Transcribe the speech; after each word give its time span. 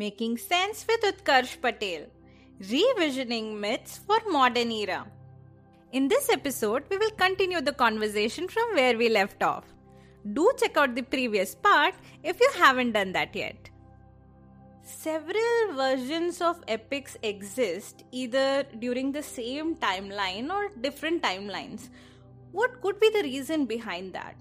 Making 0.00 0.38
Sense 0.38 0.86
with 0.88 1.02
Utkarsh 1.08 1.60
Patel 1.60 2.04
Revisioning 2.68 3.48
Myths 3.62 3.98
for 3.98 4.18
Modern 4.30 4.70
Era. 4.72 5.06
In 5.92 6.08
this 6.08 6.30
episode, 6.30 6.84
we 6.88 6.96
will 6.96 7.10
continue 7.22 7.60
the 7.60 7.74
conversation 7.74 8.48
from 8.48 8.74
where 8.74 8.96
we 8.96 9.10
left 9.10 9.42
off. 9.42 9.64
Do 10.32 10.50
check 10.58 10.78
out 10.78 10.94
the 10.94 11.02
previous 11.02 11.54
part 11.54 11.94
if 12.22 12.40
you 12.40 12.50
haven't 12.56 12.92
done 12.92 13.12
that 13.12 13.36
yet. 13.36 13.68
Several 14.82 15.74
versions 15.74 16.40
of 16.40 16.64
epics 16.66 17.18
exist 17.22 18.04
either 18.10 18.64
during 18.78 19.12
the 19.12 19.22
same 19.22 19.76
timeline 19.76 20.50
or 20.50 20.70
different 20.80 21.22
timelines. 21.22 21.90
What 22.52 22.80
could 22.80 22.98
be 23.00 23.10
the 23.10 23.24
reason 23.24 23.66
behind 23.66 24.14
that? 24.14 24.34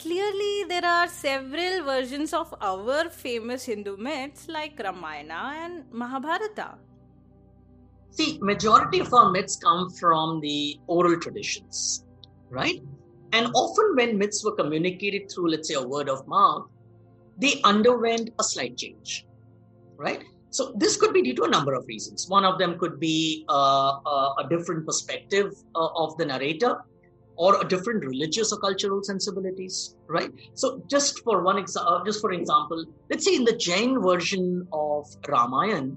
Clearly, 0.00 0.64
there 0.66 0.84
are 0.86 1.08
several 1.08 1.84
versions 1.84 2.32
of 2.32 2.54
our 2.62 3.10
famous 3.10 3.66
Hindu 3.66 3.98
myths 3.98 4.48
like 4.48 4.80
Ramayana 4.82 5.52
and 5.62 5.84
Mahabharata. 5.92 6.78
See, 8.12 8.38
majority 8.40 9.00
of 9.00 9.12
our 9.12 9.30
myths 9.30 9.58
come 9.62 9.90
from 10.00 10.40
the 10.40 10.80
oral 10.86 11.20
traditions, 11.20 12.06
right? 12.48 12.80
And 13.34 13.48
often 13.54 13.94
when 13.94 14.16
myths 14.16 14.42
were 14.42 14.54
communicated 14.56 15.30
through, 15.30 15.50
let's 15.50 15.68
say, 15.68 15.74
a 15.74 15.86
word 15.86 16.08
of 16.08 16.26
mouth, 16.26 16.64
they 17.36 17.60
underwent 17.62 18.30
a 18.40 18.42
slight 18.42 18.78
change, 18.78 19.26
right? 19.98 20.24
So 20.48 20.72
this 20.78 20.96
could 20.96 21.12
be 21.12 21.20
due 21.20 21.34
to 21.34 21.42
a 21.42 21.50
number 21.50 21.74
of 21.74 21.84
reasons. 21.86 22.24
One 22.26 22.46
of 22.46 22.58
them 22.58 22.78
could 22.78 22.98
be 23.00 23.44
uh, 23.50 23.98
uh, 24.06 24.34
a 24.38 24.48
different 24.48 24.86
perspective 24.86 25.52
uh, 25.74 25.88
of 25.94 26.16
the 26.16 26.24
narrator 26.24 26.78
or 27.40 27.58
a 27.58 27.66
different 27.66 28.04
religious 28.04 28.52
or 28.52 28.58
cultural 28.58 29.02
sensibilities, 29.02 29.96
right? 30.08 30.30
So 30.52 30.82
just 30.90 31.20
for 31.24 31.42
one 31.42 31.56
uh, 31.58 32.04
just 32.04 32.20
for 32.20 32.32
example, 32.32 32.84
let's 33.08 33.24
say 33.24 33.34
in 33.34 33.44
the 33.44 33.56
Jain 33.56 33.98
version 34.02 34.68
of 34.74 35.06
Ramayan, 35.26 35.96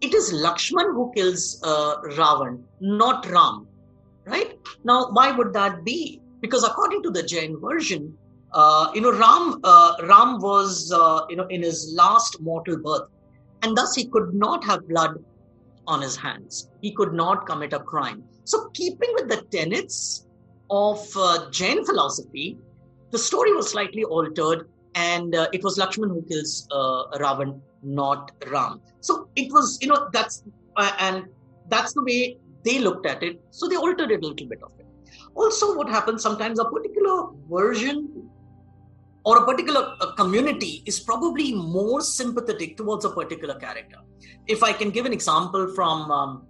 it 0.00 0.14
is 0.14 0.32
Lakshman 0.32 0.94
who 0.94 1.12
kills 1.14 1.60
uh, 1.62 1.96
Ravan, 2.18 2.62
not 2.80 3.26
Ram, 3.26 3.66
right? 4.26 4.54
Now, 4.82 5.10
why 5.10 5.30
would 5.30 5.52
that 5.52 5.84
be? 5.84 6.22
Because 6.40 6.64
according 6.64 7.02
to 7.02 7.10
the 7.10 7.22
Jain 7.22 7.60
version, 7.60 8.16
uh, 8.54 8.90
you 8.94 9.02
know, 9.02 9.12
Ram, 9.12 9.60
uh, 9.62 9.92
Ram 10.04 10.40
was, 10.40 10.90
uh, 10.90 11.26
you 11.28 11.36
know, 11.36 11.46
in 11.48 11.62
his 11.62 11.92
last 11.94 12.40
mortal 12.40 12.78
birth, 12.78 13.08
and 13.62 13.76
thus 13.76 13.94
he 13.94 14.08
could 14.08 14.32
not 14.32 14.64
have 14.64 14.88
blood 14.88 15.16
on 15.86 16.00
his 16.00 16.16
hands. 16.16 16.70
He 16.80 16.92
could 16.92 17.12
not 17.12 17.46
commit 17.46 17.74
a 17.74 17.80
crime. 17.80 18.24
So, 18.44 18.70
keeping 18.72 19.10
with 19.14 19.28
the 19.28 19.42
tenets 19.50 20.25
of 20.70 21.08
uh, 21.16 21.50
Jain 21.50 21.84
philosophy, 21.84 22.58
the 23.10 23.18
story 23.18 23.52
was 23.52 23.70
slightly 23.70 24.04
altered, 24.04 24.68
and 24.94 25.34
uh, 25.34 25.48
it 25.52 25.62
was 25.62 25.78
Lakshman 25.78 26.08
who 26.08 26.22
kills 26.22 26.66
uh, 26.70 27.18
Ravan, 27.18 27.60
not 27.82 28.32
Ram. 28.50 28.80
So 29.00 29.28
it 29.36 29.52
was, 29.52 29.78
you 29.80 29.88
know, 29.88 30.08
that's 30.12 30.42
uh, 30.76 30.92
and 30.98 31.26
that's 31.68 31.92
the 31.94 32.02
way 32.02 32.38
they 32.64 32.78
looked 32.78 33.06
at 33.06 33.22
it. 33.22 33.40
So 33.50 33.68
they 33.68 33.76
altered 33.76 34.10
it 34.10 34.22
a 34.22 34.26
little 34.26 34.48
bit 34.48 34.60
of 34.62 34.72
it. 34.78 34.86
Also, 35.34 35.76
what 35.76 35.88
happens 35.88 36.22
sometimes 36.22 36.58
a 36.58 36.64
particular 36.64 37.28
version 37.50 38.28
or 39.24 39.38
a 39.42 39.44
particular 39.44 39.94
uh, 40.00 40.12
community 40.14 40.82
is 40.86 41.00
probably 41.00 41.52
more 41.52 42.00
sympathetic 42.00 42.76
towards 42.76 43.04
a 43.04 43.10
particular 43.10 43.54
character. 43.54 43.98
If 44.46 44.62
I 44.62 44.72
can 44.72 44.90
give 44.90 45.04
an 45.04 45.12
example 45.12 45.72
from 45.74 46.10
um, 46.10 46.46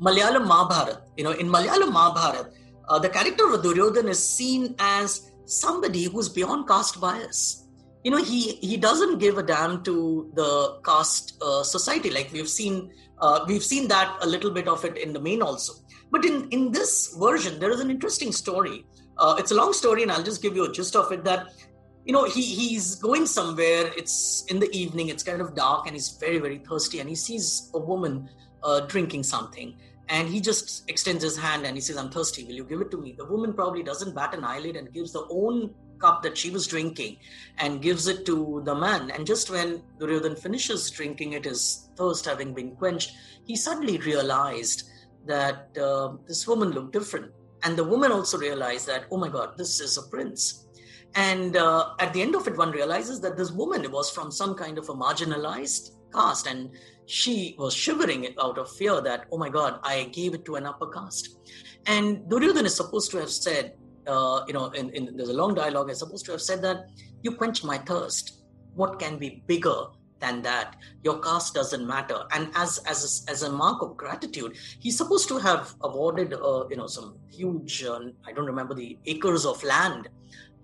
Malayalam 0.00 0.46
Mahabharata, 0.46 1.02
you 1.16 1.24
know, 1.24 1.30
in 1.30 1.48
Malayalam 1.48 1.92
Mahabharata, 1.92 2.50
uh, 2.88 2.98
the 2.98 3.08
character 3.08 3.52
of 3.52 3.62
Duryodhan 3.62 4.08
is 4.08 4.26
seen 4.26 4.74
as 4.78 5.32
somebody 5.44 6.04
who's 6.04 6.28
beyond 6.28 6.68
caste 6.68 7.00
bias. 7.00 7.66
You 8.04 8.12
know, 8.12 8.22
he 8.22 8.52
he 8.62 8.76
doesn't 8.76 9.18
give 9.18 9.38
a 9.38 9.42
damn 9.42 9.82
to 9.82 10.30
the 10.34 10.78
caste 10.84 11.42
uh, 11.42 11.62
society. 11.62 12.10
Like 12.10 12.32
we've 12.32 12.48
seen, 12.48 12.90
uh, 13.18 13.44
we've 13.48 13.64
seen 13.64 13.88
that 13.88 14.16
a 14.22 14.26
little 14.26 14.50
bit 14.50 14.68
of 14.68 14.84
it 14.84 14.96
in 14.96 15.12
the 15.12 15.20
main 15.20 15.42
also. 15.42 15.74
But 16.12 16.24
in 16.24 16.48
in 16.50 16.70
this 16.70 17.16
version, 17.18 17.58
there 17.58 17.70
is 17.70 17.80
an 17.80 17.90
interesting 17.90 18.30
story. 18.30 18.86
Uh, 19.18 19.34
it's 19.38 19.50
a 19.50 19.54
long 19.54 19.72
story, 19.72 20.02
and 20.02 20.12
I'll 20.12 20.22
just 20.22 20.40
give 20.40 20.54
you 20.54 20.64
a 20.64 20.72
gist 20.72 20.94
of 20.94 21.10
it. 21.10 21.24
That 21.24 21.48
you 22.04 22.12
know, 22.12 22.24
he 22.24 22.42
he's 22.42 22.94
going 22.94 23.26
somewhere. 23.26 23.90
It's 23.96 24.44
in 24.48 24.60
the 24.60 24.70
evening. 24.70 25.08
It's 25.08 25.24
kind 25.24 25.40
of 25.40 25.56
dark, 25.56 25.86
and 25.86 25.96
he's 25.96 26.10
very 26.10 26.38
very 26.38 26.58
thirsty, 26.58 27.00
and 27.00 27.08
he 27.08 27.16
sees 27.16 27.72
a 27.74 27.80
woman 27.80 28.28
uh, 28.62 28.80
drinking 28.80 29.24
something 29.24 29.74
and 30.08 30.28
he 30.28 30.40
just 30.40 30.88
extends 30.88 31.22
his 31.22 31.36
hand 31.36 31.66
and 31.66 31.76
he 31.76 31.80
says 31.80 31.96
i'm 31.96 32.10
thirsty. 32.10 32.44
Will 32.44 32.54
you 32.54 32.64
give 32.64 32.80
it 32.80 32.90
to 32.92 33.00
me? 33.00 33.14
The 33.16 33.24
woman 33.24 33.52
probably 33.52 33.82
doesn't 33.82 34.14
bat 34.14 34.34
an 34.34 34.44
eyelid 34.44 34.76
and 34.76 34.92
gives 34.92 35.12
the 35.12 35.26
own 35.30 35.74
cup 35.98 36.22
that 36.22 36.36
she 36.36 36.50
was 36.50 36.66
drinking 36.66 37.16
and 37.58 37.82
gives 37.82 38.06
it 38.06 38.26
to 38.26 38.62
the 38.64 38.74
man. 38.74 39.10
And 39.10 39.26
just 39.26 39.50
when 39.50 39.82
duryodhan 39.98 40.38
finishes 40.38 40.90
drinking 40.90 41.32
it 41.32 41.44
his 41.44 41.88
thirst 41.96 42.26
having 42.26 42.54
been 42.54 42.76
quenched 42.76 43.12
he 43.44 43.56
suddenly 43.56 43.98
realized 43.98 44.90
that 45.26 45.76
uh, 45.80 46.12
this 46.28 46.46
woman 46.46 46.70
looked 46.70 46.92
different. 46.92 47.32
And 47.62 47.76
the 47.76 47.84
woman 47.84 48.12
also 48.12 48.38
realized 48.38 48.86
that 48.86 49.06
oh 49.10 49.16
my 49.16 49.28
god 49.28 49.56
this 49.58 49.80
is 49.80 49.98
a 49.98 50.02
prince. 50.02 50.66
And 51.16 51.56
uh, 51.56 51.94
at 51.98 52.12
the 52.12 52.22
end 52.22 52.36
of 52.36 52.46
it 52.46 52.56
one 52.56 52.70
realizes 52.70 53.20
that 53.22 53.36
this 53.36 53.50
woman 53.50 53.90
was 53.90 54.10
from 54.10 54.30
some 54.30 54.54
kind 54.54 54.78
of 54.78 54.88
a 54.88 54.94
marginalized 54.94 55.96
caste. 56.12 56.46
And 56.46 56.70
she 57.06 57.54
was 57.58 57.72
shivering 57.74 58.34
out 58.40 58.58
of 58.58 58.70
fear 58.76 59.00
that, 59.00 59.26
oh 59.32 59.38
my 59.38 59.48
God, 59.48 59.80
I 59.82 60.04
gave 60.12 60.34
it 60.34 60.44
to 60.46 60.56
an 60.56 60.66
upper 60.66 60.88
caste. 60.88 61.38
And 61.86 62.28
Duryodhan 62.28 62.64
is 62.64 62.74
supposed 62.74 63.10
to 63.12 63.18
have 63.18 63.30
said, 63.30 63.74
uh, 64.06 64.44
you 64.46 64.52
know, 64.52 64.66
in, 64.70 64.90
in, 64.90 65.16
there's 65.16 65.28
a 65.28 65.34
long 65.34 65.54
dialogue, 65.54 65.90
is 65.90 66.00
supposed 66.00 66.26
to 66.26 66.32
have 66.32 66.42
said 66.42 66.62
that 66.62 66.88
you 67.22 67.32
quench 67.32 67.64
my 67.64 67.78
thirst. 67.78 68.42
What 68.74 68.98
can 68.98 69.18
be 69.18 69.42
bigger 69.46 69.86
than 70.20 70.42
that? 70.42 70.76
Your 71.02 71.20
caste 71.20 71.54
doesn't 71.54 71.86
matter. 71.86 72.24
And 72.32 72.50
as 72.54 72.78
as 72.86 73.24
a, 73.28 73.30
as 73.30 73.42
a 73.42 73.50
mark 73.50 73.82
of 73.82 73.96
gratitude, 73.96 74.56
he's 74.80 74.96
supposed 74.96 75.28
to 75.28 75.38
have 75.38 75.74
awarded, 75.82 76.34
uh, 76.34 76.64
you 76.68 76.76
know, 76.76 76.86
some 76.86 77.18
huge, 77.30 77.84
uh, 77.84 78.00
I 78.26 78.32
don't 78.32 78.46
remember 78.46 78.74
the 78.74 78.98
acres 79.06 79.46
of 79.46 79.62
land 79.62 80.08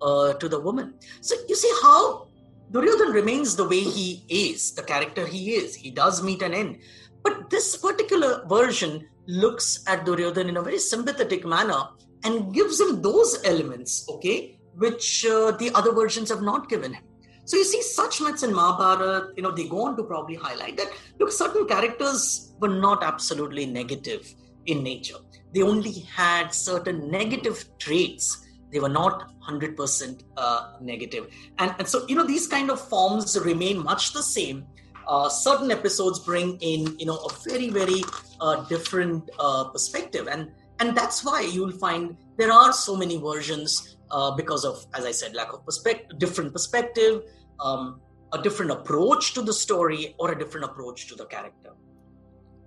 uh, 0.01 0.33
to 0.33 0.49
the 0.49 0.59
woman. 0.59 0.95
So 1.21 1.35
you 1.47 1.55
see 1.55 1.73
how 1.81 2.27
Duryodhan 2.73 3.13
remains 3.13 3.55
the 3.55 3.67
way 3.67 3.81
he 3.81 4.25
is, 4.27 4.71
the 4.71 4.81
character 4.81 5.27
he 5.27 5.53
is. 5.53 5.75
He 5.75 5.91
does 5.91 6.23
meet 6.23 6.41
an 6.41 6.55
end. 6.55 6.79
But 7.21 7.51
this 7.51 7.77
particular 7.77 8.43
version 8.47 9.07
looks 9.27 9.83
at 9.87 10.05
Duryodhan 10.05 10.49
in 10.49 10.57
a 10.57 10.61
very 10.61 10.79
sympathetic 10.79 11.45
manner 11.45 11.83
and 12.23 12.51
gives 12.51 12.79
him 12.79 13.01
those 13.01 13.43
elements, 13.45 14.07
okay, 14.09 14.57
which 14.75 15.23
uh, 15.25 15.51
the 15.51 15.69
other 15.75 15.91
versions 15.91 16.29
have 16.29 16.41
not 16.41 16.67
given 16.67 16.93
him. 16.93 17.03
So 17.45 17.57
you 17.57 17.63
see, 17.63 17.81
such 17.83 18.21
myths 18.21 18.41
in 18.41 18.53
Mahabharata, 18.53 19.33
you 19.35 19.43
know, 19.43 19.51
they 19.51 19.67
go 19.67 19.85
on 19.85 19.95
to 19.97 20.03
probably 20.03 20.35
highlight 20.35 20.77
that 20.77 20.91
look, 21.19 21.31
certain 21.31 21.67
characters 21.67 22.55
were 22.59 22.69
not 22.69 23.03
absolutely 23.03 23.67
negative 23.67 24.33
in 24.65 24.81
nature. 24.81 25.17
They 25.53 25.61
only 25.61 25.91
had 25.91 26.49
certain 26.49 27.11
negative 27.11 27.65
traits 27.77 28.47
they 28.73 28.79
were 28.79 28.89
not 28.89 29.31
100% 29.47 30.23
uh, 30.35 30.73
negative. 30.81 31.27
And, 31.59 31.75
and 31.79 31.87
so, 31.87 32.05
you 32.07 32.15
know, 32.15 32.25
these 32.25 32.47
kind 32.47 32.71
of 32.71 32.81
forms 32.89 33.39
remain 33.39 33.81
much 33.81 34.13
the 34.13 34.23
same. 34.23 34.65
Uh, 35.07 35.29
certain 35.29 35.69
episodes 35.69 36.19
bring 36.19 36.57
in, 36.59 36.97
you 36.97 37.05
know, 37.05 37.17
a 37.17 37.33
very, 37.47 37.69
very 37.69 38.03
uh, 38.41 38.65
different 38.65 39.29
uh, 39.37 39.65
perspective. 39.65 40.27
And, 40.27 40.51
and 40.79 40.97
that's 40.97 41.23
why 41.23 41.41
you'll 41.41 41.77
find 41.77 42.17
there 42.37 42.51
are 42.51 42.73
so 42.73 42.95
many 42.97 43.17
versions 43.17 43.97
uh, 44.09 44.31
because 44.31 44.65
of, 44.65 44.85
as 44.95 45.05
I 45.05 45.11
said, 45.11 45.35
lack 45.35 45.53
of 45.53 45.65
perspective, 45.65 46.17
different 46.17 46.51
perspective, 46.51 47.23
um, 47.59 48.01
a 48.31 48.41
different 48.41 48.71
approach 48.71 49.33
to 49.35 49.41
the 49.41 49.53
story 49.53 50.15
or 50.17 50.31
a 50.31 50.37
different 50.37 50.65
approach 50.65 51.07
to 51.07 51.15
the 51.15 51.25
character. 51.25 51.71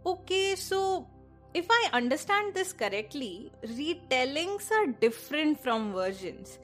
Okay, 0.05 0.55
so 0.55 1.09
if 1.57 1.67
I 1.71 1.89
understand 1.95 2.53
this 2.53 2.75
correctly, 2.75 3.51
retellings 3.65 4.71
are 4.71 4.89
different 5.01 5.59
from 5.63 5.95
versions. 5.95 6.59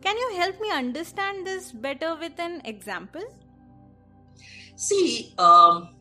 Can 0.00 0.16
you 0.16 0.36
help 0.36 0.58
me 0.58 0.70
understand 0.70 1.46
this 1.46 1.70
better 1.70 2.16
with 2.16 2.40
an 2.40 2.62
example? 2.64 3.22
See, 4.74 5.34
um, 5.36 5.96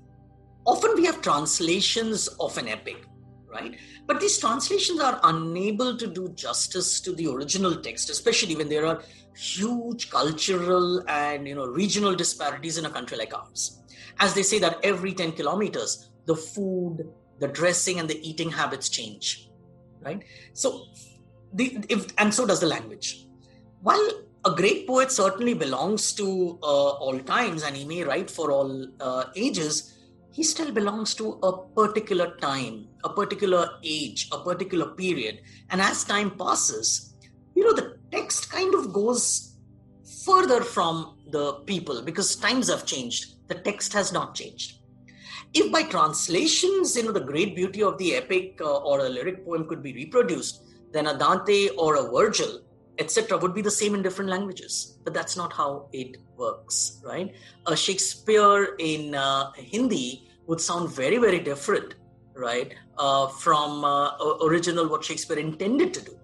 often 0.66 0.96
we 0.96 1.06
have 1.06 1.22
translations 1.22 2.30
of 2.40 2.58
an 2.58 2.70
epic, 2.70 3.06
right? 3.54 3.76
But 4.06 4.22
these 4.22 4.40
translations 4.40 5.02
are 5.02 5.20
unable 5.26 5.98
to 5.98 6.08
do 6.08 6.30
justice 6.30 7.02
to 7.02 7.14
the 7.16 7.28
original 7.28 7.76
text, 7.82 8.10
especially 8.10 8.56
when 8.56 8.70
there 8.70 8.86
are 8.86 9.04
huge 9.36 10.10
cultural 10.10 11.04
and 11.10 11.48
you 11.48 11.54
know 11.54 11.66
regional 11.66 12.16
disparities 12.16 12.78
in 12.78 12.86
a 12.86 12.90
country 12.90 13.18
like 13.18 13.34
ours. 13.34 13.82
As 14.20 14.34
they 14.34 14.44
say 14.44 14.58
that 14.60 14.80
every 14.84 15.14
10 15.14 15.34
kilometers, 15.34 16.12
the 16.26 16.36
food, 16.36 17.10
the 17.40 17.48
dressing, 17.48 18.00
and 18.00 18.10
the 18.10 18.20
eating 18.28 18.50
habits 18.50 18.90
change, 18.90 19.50
right? 20.02 20.24
So, 20.54 20.86
the, 21.54 21.84
if, 21.90 22.14
and 22.18 22.34
so 22.34 22.46
does 22.46 22.60
the 22.60 22.68
language. 22.68 23.28
While 23.82 24.10
a 24.46 24.52
great 24.52 24.88
poet 24.88 25.12
certainly 25.12 25.54
belongs 25.54 26.14
to 26.14 26.58
uh, 26.64 26.90
all 27.04 27.20
times 27.20 27.64
and 27.64 27.76
he 27.76 27.86
may 27.86 28.04
write 28.04 28.30
for 28.30 28.52
all 28.52 28.88
uh, 29.00 29.26
ages, 29.36 29.98
he 30.32 30.44
still 30.44 30.72
belongs 30.72 31.16
to 31.16 31.40
a 31.44 31.66
particular 31.70 32.36
time, 32.38 32.88
a 33.04 33.10
particular 33.10 33.70
age, 33.84 34.30
a 34.32 34.40
particular 34.40 34.88
period. 34.92 35.42
And 35.70 35.82
as 35.82 36.04
time 36.04 36.32
passes, 36.32 37.16
you 37.56 37.64
know, 37.64 37.74
the 37.74 37.98
text 38.12 38.52
kind 38.52 38.76
of 38.76 38.94
goes 38.94 39.56
further 40.26 40.62
from 40.62 41.18
the 41.32 41.54
people 41.66 42.02
because 42.02 42.36
times 42.36 42.70
have 42.70 42.86
changed. 42.86 43.48
The 43.48 43.56
text 43.56 43.94
has 43.94 44.14
not 44.14 44.36
changed. 44.36 44.77
If 45.54 45.72
by 45.72 45.84
translations, 45.84 46.96
you 46.96 47.04
know, 47.04 47.12
the 47.12 47.20
great 47.20 47.56
beauty 47.56 47.82
of 47.84 47.98
the 47.98 48.16
epic 48.16 48.60
uh, 48.62 48.78
or 48.78 49.00
a 49.00 49.10
lyric 49.10 49.46
poem 49.46 49.68
could 49.68 49.82
be 49.82 49.94
reproduced, 49.94 50.64
then 50.92 51.08
a 51.08 51.18
Dante 51.18 51.70
or 51.78 51.96
a 51.96 52.12
Virgil 52.12 52.62
etc 53.00 53.38
would 53.38 53.54
be 53.54 53.62
the 53.62 53.72
same 53.72 53.96
in 53.96 54.02
different 54.02 54.30
languages. 54.30 54.98
But 55.04 55.14
that's 55.14 55.38
not 55.38 55.54
how 55.54 55.90
it 55.94 56.18
works 56.36 57.02
right? 57.06 57.34
A 57.66 57.76
shakespeare 57.76 58.76
in 58.80 59.16
uh, 59.16 59.52
hindi 59.54 60.30
would 60.48 60.62
sound 60.62 60.90
very 60.90 61.18
very 61.18 61.40
different 61.40 61.96
right 62.36 62.74
uh, 62.98 63.28
from 63.28 63.84
uh, 63.84 64.12
original 64.44 64.88
what 64.88 65.04
shakespeare 65.04 65.38
intended 65.40 65.94
to 65.96 66.02
do. 66.02 66.20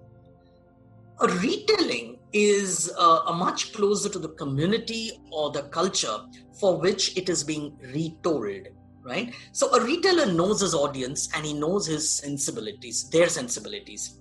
A 1.20 1.28
retelling 1.28 2.20
is 2.34 2.92
uh, 2.98 3.22
a 3.28 3.34
much 3.34 3.74
closer 3.74 4.10
to 4.10 4.20
the 4.20 4.30
community 4.30 5.12
or 5.32 5.52
the 5.52 5.64
culture 5.64 6.18
for 6.60 6.80
which 6.80 7.16
it 7.16 7.30
is 7.30 7.44
being 7.44 7.78
retold 7.94 8.68
right? 9.04 9.34
So 9.52 9.74
a 9.74 9.84
retailer 9.84 10.32
knows 10.32 10.62
his 10.62 10.74
audience 10.74 11.30
and 11.36 11.46
he 11.46 11.54
knows 11.54 11.86
his 11.86 12.10
sensibilities 12.10 13.10
their 13.10 13.30
sensibilities. 13.30 14.20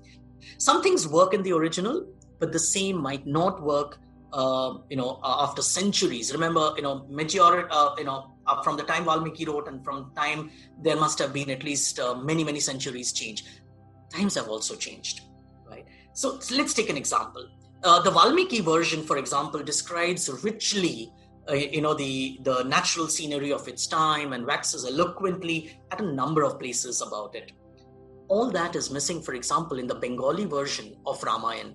Some 0.59 0.83
things 0.83 1.09
work 1.09 1.35
in 1.35 1.43
the 1.43 1.53
original 1.53 2.07
but 2.39 2.53
the 2.53 2.59
same 2.59 2.97
might 2.97 3.27
not 3.27 3.63
work 3.63 3.99
uh, 4.33 4.79
you 4.89 4.97
know 4.97 5.21
uh, 5.23 5.47
after 5.47 5.63
centuries. 5.63 6.33
Remember 6.33 6.73
you 6.77 6.83
know 6.83 7.07
majority 7.09 7.69
uh, 7.71 7.95
you 7.99 8.05
know 8.05 8.33
uh, 8.47 8.63
from 8.63 8.77
the 8.77 8.83
time 8.83 9.05
valmiki 9.05 9.45
wrote 9.45 9.69
and 9.69 9.85
from 9.85 10.13
time 10.17 10.51
there 10.83 10.97
must 10.97 11.19
have 11.19 11.33
been 11.33 11.51
at 11.51 11.63
least 11.63 11.99
uh, 11.99 12.15
many 12.15 12.45
many 12.45 12.61
centuries 12.61 13.13
change. 13.13 13.45
Times 14.11 14.35
have 14.35 14.49
also 14.49 14.75
changed 14.77 15.23
right? 15.73 15.87
So, 16.13 16.39
let's 16.51 16.75
take 16.75 16.91
an 16.91 16.97
example. 16.97 17.49
Uh, 17.83 18.01
the 18.01 18.11
valmiki 18.11 18.61
version 18.61 19.03
for 19.03 19.17
example 19.19 19.63
describes 19.63 20.31
richly 20.45 21.13
you 21.51 21.81
know 21.81 21.95
the 21.95 22.39
the 22.43 22.63
natural 22.65 23.09
scenery 23.09 23.53
of 23.53 23.67
its 23.67 23.87
time 23.87 24.33
and 24.33 24.47
waxes 24.47 24.85
eloquently 24.85 25.77
at 25.91 26.01
a 26.01 26.13
number 26.21 26.45
of 26.45 26.59
places 26.59 27.03
about 27.03 27.35
it 27.35 27.53
all 28.29 28.51
that 28.51 28.77
is 28.77 28.91
missing 28.91 29.21
for 29.21 29.35
example 29.35 29.79
in 29.79 29.87
the 29.87 29.95
bengali 29.95 30.45
version 30.45 30.95
of 31.05 31.23
ramayana 31.23 31.75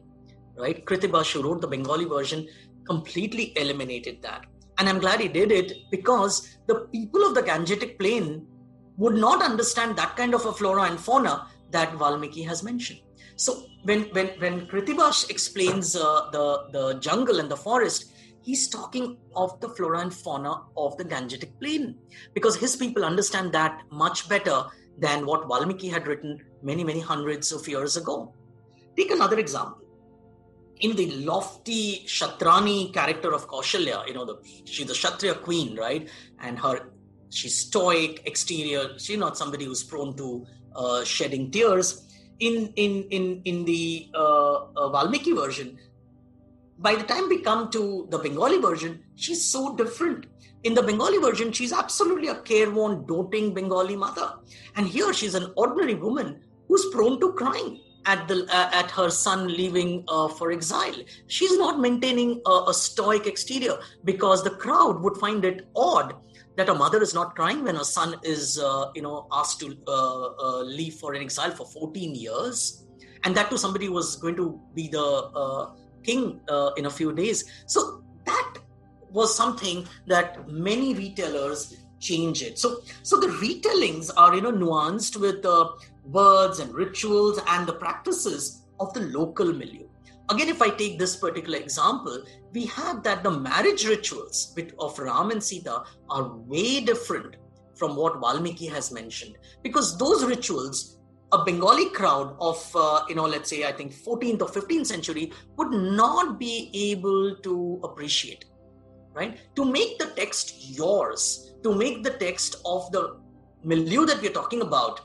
right? 0.57 0.85
Kritibas, 0.85 1.31
who 1.31 1.43
wrote 1.43 1.61
the 1.61 1.67
Bengali 1.67 2.05
version, 2.05 2.47
completely 2.85 3.57
eliminated 3.57 4.21
that. 4.21 4.45
And 4.77 4.87
I'm 4.87 4.99
glad 4.99 5.19
he 5.19 5.27
did 5.27 5.51
it 5.51 5.73
because 5.91 6.57
the 6.67 6.87
people 6.91 7.25
of 7.25 7.35
the 7.35 7.41
Gangetic 7.41 7.97
Plain 7.97 8.45
would 8.97 9.15
not 9.15 9.41
understand 9.41 9.95
that 9.97 10.15
kind 10.15 10.33
of 10.33 10.45
a 10.45 10.53
flora 10.53 10.83
and 10.83 10.99
fauna 10.99 11.47
that 11.71 11.93
Valmiki 11.95 12.43
has 12.43 12.63
mentioned. 12.63 12.99
So 13.35 13.65
when 13.83 14.03
when 14.13 14.27
when 14.39 14.67
Kritibas 14.67 15.29
explains 15.29 15.95
uh, 15.95 16.29
the 16.31 16.69
the 16.71 16.99
jungle 16.99 17.39
and 17.39 17.49
the 17.49 17.57
forest, 17.57 18.11
he's 18.47 18.67
talking 18.69 19.17
of 19.35 19.59
the 19.61 19.69
flora 19.75 19.99
and 19.99 20.13
fauna 20.13 20.53
of 20.85 20.97
the 20.97 21.05
Gangetic 21.13 21.51
Plain 21.59 21.95
because 22.33 22.55
his 22.55 22.75
people 22.75 23.03
understand 23.03 23.51
that 23.53 23.81
much 23.91 24.29
better 24.29 24.59
than 24.97 25.25
what 25.25 25.47
Valmiki 25.47 25.89
had 25.89 26.07
written 26.07 26.39
many 26.63 26.83
many 26.83 27.01
hundreds 27.11 27.51
of 27.51 27.67
years 27.67 27.97
ago. 27.97 28.33
Take 28.95 29.11
another 29.11 29.37
example 29.37 29.87
in 30.79 30.95
the 30.95 31.11
lofty 31.25 32.03
Shatrani 32.05 32.93
character 32.93 33.33
of 33.33 33.47
Kaushalya, 33.47 34.07
you 34.07 34.13
know, 34.13 34.25
the, 34.25 34.37
she's 34.65 34.85
the 34.85 34.93
Kshatriya 34.93 35.35
queen, 35.35 35.75
right? 35.75 36.07
And 36.39 36.59
her, 36.59 36.91
she's 37.29 37.55
stoic, 37.55 38.21
exterior. 38.25 38.97
She's 38.97 39.17
not 39.17 39.37
somebody 39.37 39.65
who's 39.65 39.83
prone 39.83 40.15
to 40.17 40.45
uh, 40.75 41.03
shedding 41.03 41.49
tears. 41.51 42.03
In 42.39 42.71
in 42.75 43.07
in 43.09 43.41
in 43.45 43.65
the 43.65 44.11
uh, 44.13 44.65
uh, 44.75 44.89
Valmiki 44.89 45.31
version, 45.33 45.79
by 46.79 46.95
the 46.95 47.03
time 47.03 47.27
we 47.27 47.41
come 47.41 47.69
to 47.71 48.07
the 48.11 48.19
Bengali 48.19 48.59
version, 48.59 49.03
she's 49.15 49.43
so 49.43 49.75
different. 49.75 50.27
In 50.63 50.73
the 50.73 50.83
Bengali 50.83 51.17
version, 51.17 51.51
she's 51.51 51.73
absolutely 51.73 52.27
a 52.27 52.41
careworn, 52.41 53.05
doting 53.05 53.53
Bengali 53.53 53.95
mother, 53.95 54.33
and 54.75 54.87
here 54.87 55.13
she's 55.13 55.35
an 55.35 55.53
ordinary 55.55 55.95
woman 55.95 56.41
who's 56.67 56.85
prone 56.91 57.19
to 57.19 57.31
crying 57.33 57.79
at 58.05 58.27
the 58.27 58.47
uh, 58.51 58.69
at 58.73 58.89
her 58.91 59.09
son 59.09 59.47
leaving 59.47 60.03
uh, 60.07 60.27
for 60.27 60.51
exile. 60.51 60.95
She's 61.27 61.57
not 61.57 61.79
maintaining 61.79 62.41
a, 62.45 62.63
a, 62.67 62.73
stoic 62.73 63.27
exterior 63.27 63.77
because 64.03 64.43
the 64.43 64.51
crowd 64.51 65.01
would 65.01 65.17
find 65.17 65.43
it 65.45 65.67
odd 65.75 66.15
that 66.55 66.69
a 66.69 66.73
mother 66.73 67.01
is 67.01 67.13
not 67.13 67.35
crying 67.35 67.63
when 67.63 67.75
her 67.75 67.83
son 67.83 68.15
is 68.23 68.59
uh, 68.59 68.91
you 68.95 69.01
know 69.01 69.27
asked 69.31 69.59
to 69.59 69.77
uh, 69.87 69.91
uh, 69.91 70.61
leave 70.61 70.95
for 70.95 71.13
an 71.13 71.21
exile 71.21 71.51
for 71.51 71.65
14 71.65 72.15
years, 72.15 72.85
and 73.23 73.35
that 73.35 73.49
to 73.49 73.57
somebody 73.57 73.89
was 73.89 74.15
going 74.15 74.35
to 74.35 74.59
be 74.73 74.87
the 74.87 75.75
uh, 76.07 76.71
in 76.77 76.85
a 76.85 76.89
few 76.89 77.13
days. 77.13 77.45
So 77.65 78.03
that 78.25 78.53
was 79.11 79.35
something 79.35 79.87
that 80.07 80.49
many 80.49 80.93
retailers 80.93 81.77
change 81.99 82.41
it. 82.41 82.59
So 82.59 82.81
so 83.03 83.19
the 83.19 83.27
retellings 83.27 84.11
are 84.15 84.35
you 84.35 84.41
know 84.41 84.51
nuanced 84.51 85.17
with 85.17 85.41
the 85.41 85.71
words 86.05 86.59
and 86.59 86.73
rituals 86.73 87.39
and 87.47 87.67
the 87.67 87.73
practices 87.73 88.63
of 88.79 88.93
the 88.93 89.01
local 89.01 89.51
milieu. 89.53 89.87
Again, 90.29 90.49
if 90.49 90.61
I 90.61 90.69
take 90.69 90.99
this 90.99 91.15
particular 91.15 91.57
example, 91.57 92.23
we 92.53 92.65
have 92.65 93.01
that 93.03 93.23
the 93.23 93.31
marriage 93.31 93.87
rituals 93.87 94.53
of 94.77 94.99
Ram 94.99 95.31
and 95.31 95.41
Sita 95.41 95.83
are 96.09 96.35
way 96.35 96.81
different 96.81 97.37
from 97.75 97.95
what 97.95 98.19
Valmiki 98.19 98.65
has 98.65 98.91
mentioned 98.91 99.37
because 99.63 99.97
those 99.97 100.25
rituals 100.25 100.96
a 101.33 101.43
bengali 101.43 101.89
crowd 101.89 102.35
of 102.39 102.59
uh, 102.75 103.03
you 103.09 103.15
know 103.15 103.25
let's 103.25 103.49
say 103.49 103.65
i 103.65 103.71
think 103.71 103.93
14th 103.93 104.41
or 104.41 104.47
15th 104.47 104.85
century 104.85 105.31
would 105.57 105.71
not 105.71 106.39
be 106.39 106.71
able 106.73 107.35
to 107.47 107.79
appreciate 107.83 108.45
right 109.13 109.39
to 109.55 109.65
make 109.65 109.97
the 109.99 110.07
text 110.21 110.55
yours 110.77 111.53
to 111.63 111.73
make 111.73 112.03
the 112.03 112.11
text 112.11 112.57
of 112.65 112.91
the 112.91 113.17
milieu 113.63 114.05
that 114.05 114.21
we're 114.21 114.37
talking 114.41 114.61
about 114.61 115.01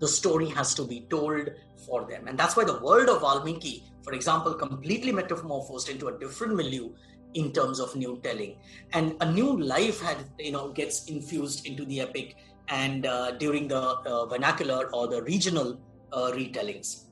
the 0.00 0.08
story 0.08 0.48
has 0.48 0.74
to 0.74 0.84
be 0.84 1.06
told 1.08 1.50
for 1.86 2.04
them. 2.04 2.28
And 2.28 2.38
that's 2.38 2.56
why 2.56 2.64
the 2.64 2.78
world 2.80 3.08
of 3.08 3.20
Valmiki, 3.20 3.84
for 4.02 4.12
example, 4.12 4.54
completely 4.54 5.12
metamorphosed 5.12 5.88
into 5.88 6.08
a 6.08 6.18
different 6.18 6.54
milieu 6.56 6.90
in 7.34 7.52
terms 7.52 7.80
of 7.80 7.94
new 7.96 8.20
telling. 8.22 8.56
And 8.92 9.16
a 9.20 9.30
new 9.30 9.60
life 9.60 10.00
had, 10.00 10.18
you 10.38 10.52
know, 10.52 10.72
gets 10.72 11.06
infused 11.06 11.66
into 11.66 11.84
the 11.84 12.00
epic 12.00 12.36
and 12.68 13.06
uh, 13.06 13.32
during 13.32 13.68
the 13.68 13.80
uh, 13.80 14.26
vernacular 14.26 14.90
or 14.92 15.06
the 15.08 15.22
regional 15.22 15.80
uh, 16.12 16.30
retellings. 16.32 17.04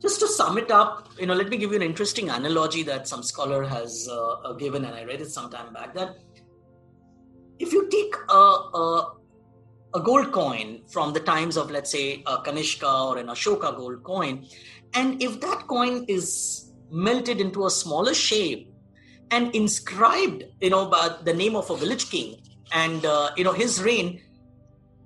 Just 0.00 0.20
to 0.20 0.28
sum 0.28 0.56
it 0.56 0.70
up, 0.70 1.10
you 1.18 1.26
know, 1.26 1.34
let 1.34 1.48
me 1.48 1.56
give 1.58 1.70
you 1.70 1.76
an 1.76 1.82
interesting 1.82 2.30
analogy 2.30 2.82
that 2.84 3.06
some 3.06 3.22
scholar 3.22 3.64
has 3.64 4.08
uh, 4.10 4.16
uh, 4.16 4.52
given, 4.54 4.84
and 4.84 4.94
I 4.94 5.04
read 5.04 5.20
it 5.20 5.30
some 5.30 5.50
time 5.50 5.72
back. 5.74 5.94
That 5.94 6.16
if 7.58 7.72
you 7.72 7.88
take 7.90 8.14
a, 8.30 8.34
a 8.34 9.20
a 9.94 10.00
gold 10.00 10.32
coin 10.32 10.82
from 10.88 11.12
the 11.12 11.20
times 11.20 11.56
of, 11.56 11.70
let's 11.70 11.90
say, 11.90 12.22
a 12.26 12.38
Kanishka 12.38 13.08
or 13.08 13.18
an 13.18 13.26
Ashoka 13.26 13.76
gold 13.76 14.02
coin. 14.04 14.46
And 14.94 15.22
if 15.22 15.40
that 15.40 15.66
coin 15.66 16.04
is 16.08 16.72
melted 16.90 17.40
into 17.40 17.66
a 17.66 17.70
smaller 17.70 18.14
shape 18.14 18.72
and 19.30 19.54
inscribed, 19.54 20.44
you 20.60 20.70
know, 20.70 20.86
by 20.86 21.16
the 21.24 21.34
name 21.34 21.56
of 21.56 21.70
a 21.70 21.76
village 21.76 22.10
king 22.10 22.36
and, 22.72 23.04
uh, 23.04 23.30
you 23.36 23.44
know, 23.44 23.52
his 23.52 23.82
reign, 23.82 24.20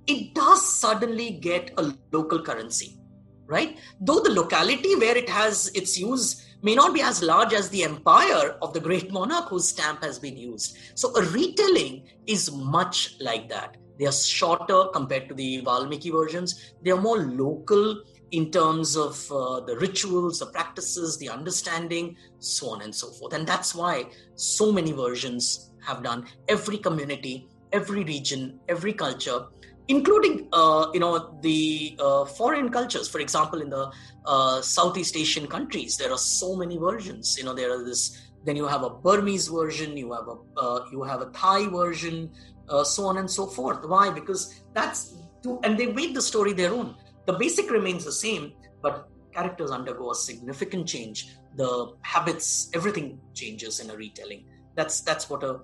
it 0.07 0.35
does 0.35 0.67
suddenly 0.67 1.31
get 1.31 1.73
a 1.79 1.93
local 2.13 2.43
currency, 2.43 2.99
right? 3.47 3.79
Though 4.01 4.21
the 4.21 4.31
locality 4.31 4.97
where 4.97 5.17
it 5.17 5.29
has 5.29 5.69
its 5.75 5.99
use 5.99 6.45
may 6.63 6.75
not 6.75 6.95
be 6.95 7.03
as 7.03 7.23
large 7.23 7.53
as 7.53 7.69
the 7.69 7.85
empire 7.85 8.57
of 8.63 8.73
the 8.73 8.81
great 8.81 9.13
monarch 9.13 9.49
whose 9.49 9.69
stamp 9.69 10.03
has 10.03 10.19
been 10.19 10.37
used. 10.37 10.79
So 10.95 11.15
a 11.17 11.23
retelling 11.23 12.09
is 12.27 12.51
much 12.53 13.17
like 13.21 13.49
that. 13.51 13.77
They 13.99 14.07
are 14.07 14.13
shorter 14.13 14.87
compared 14.93 15.29
to 15.29 15.35
the 15.35 15.61
Valmiki 15.61 16.11
versions. 16.11 16.73
They 16.83 16.91
are 16.91 17.01
more 17.01 17.19
local 17.19 18.03
in 18.33 18.51
terms 18.51 18.97
of 18.97 19.31
uh, 19.31 19.61
the 19.61 19.77
rituals, 19.77 20.41
the 20.41 20.47
practices, 20.47 21.17
the 21.19 21.29
understanding, 21.29 22.17
so 22.39 22.71
on 22.71 22.83
and 22.83 22.93
so 22.95 23.11
forth. 23.11 23.35
And 23.35 23.47
that's 23.47 23.75
why 23.75 24.07
so 24.35 24.73
many 24.73 24.93
versions 24.93 25.71
have 25.87 26.03
done. 26.03 26.27
Every 26.49 26.79
community, 26.79 27.47
every 27.73 28.03
region, 28.03 28.59
every 28.69 28.93
culture, 28.93 29.47
including 29.89 30.49
uh, 30.53 30.91
you 30.95 31.01
know 31.01 31.39
the 31.43 31.97
uh, 31.99 32.25
foreign 32.25 32.71
cultures. 32.71 33.09
For 33.09 33.21
example, 33.21 33.61
in 33.61 33.71
the 33.71 33.93
uh, 34.25 34.61
Southeast 34.63 35.17
Asian 35.17 35.47
countries, 35.47 35.97
there 35.97 36.13
are 36.13 36.19
so 36.19 36.57
many 36.57 36.77
versions. 36.77 37.37
You 37.39 37.45
know, 37.45 37.55
there 37.55 37.73
are 37.73 37.85
this. 37.85 38.21
Then 38.45 38.57
you 38.57 38.67
have 38.67 38.83
a 38.83 38.91
Burmese 38.91 39.49
version. 39.49 39.97
You 39.97 40.13
have 40.13 40.29
a 40.29 40.37
uh, 40.61 40.85
you 40.93 41.03
have 41.03 41.21
a 41.23 41.31
Thai 41.31 41.69
version. 41.69 42.31
Uh, 42.67 42.83
so 42.83 43.05
on 43.05 43.19
and 43.19 43.31
so 43.31 43.47
forth. 43.47 43.87
Why? 43.87 44.09
Because 44.09 44.63
that's 44.73 45.17
to, 45.43 45.61
and 45.65 45.79
they 45.79 45.85
made 45.85 46.15
the 46.15 46.23
story 46.23 46.55
their 46.55 46.73
own 46.73 46.97
the 47.27 47.33
basic 47.33 47.71
remains 47.71 48.05
the 48.05 48.13
same, 48.13 48.53
but 48.83 49.09
characters 49.33 49.71
undergo 49.71 50.11
a 50.11 50.15
significant 50.15 50.87
change. 50.87 51.37
The 51.57 51.93
habits, 52.03 52.71
everything 52.75 53.21
changes 53.35 53.81
in 53.81 53.91
a 53.91 53.97
retelling. 53.97 54.45
That's 54.75 55.01
that's 55.01 55.31
what 55.31 55.43
a, 55.43 55.61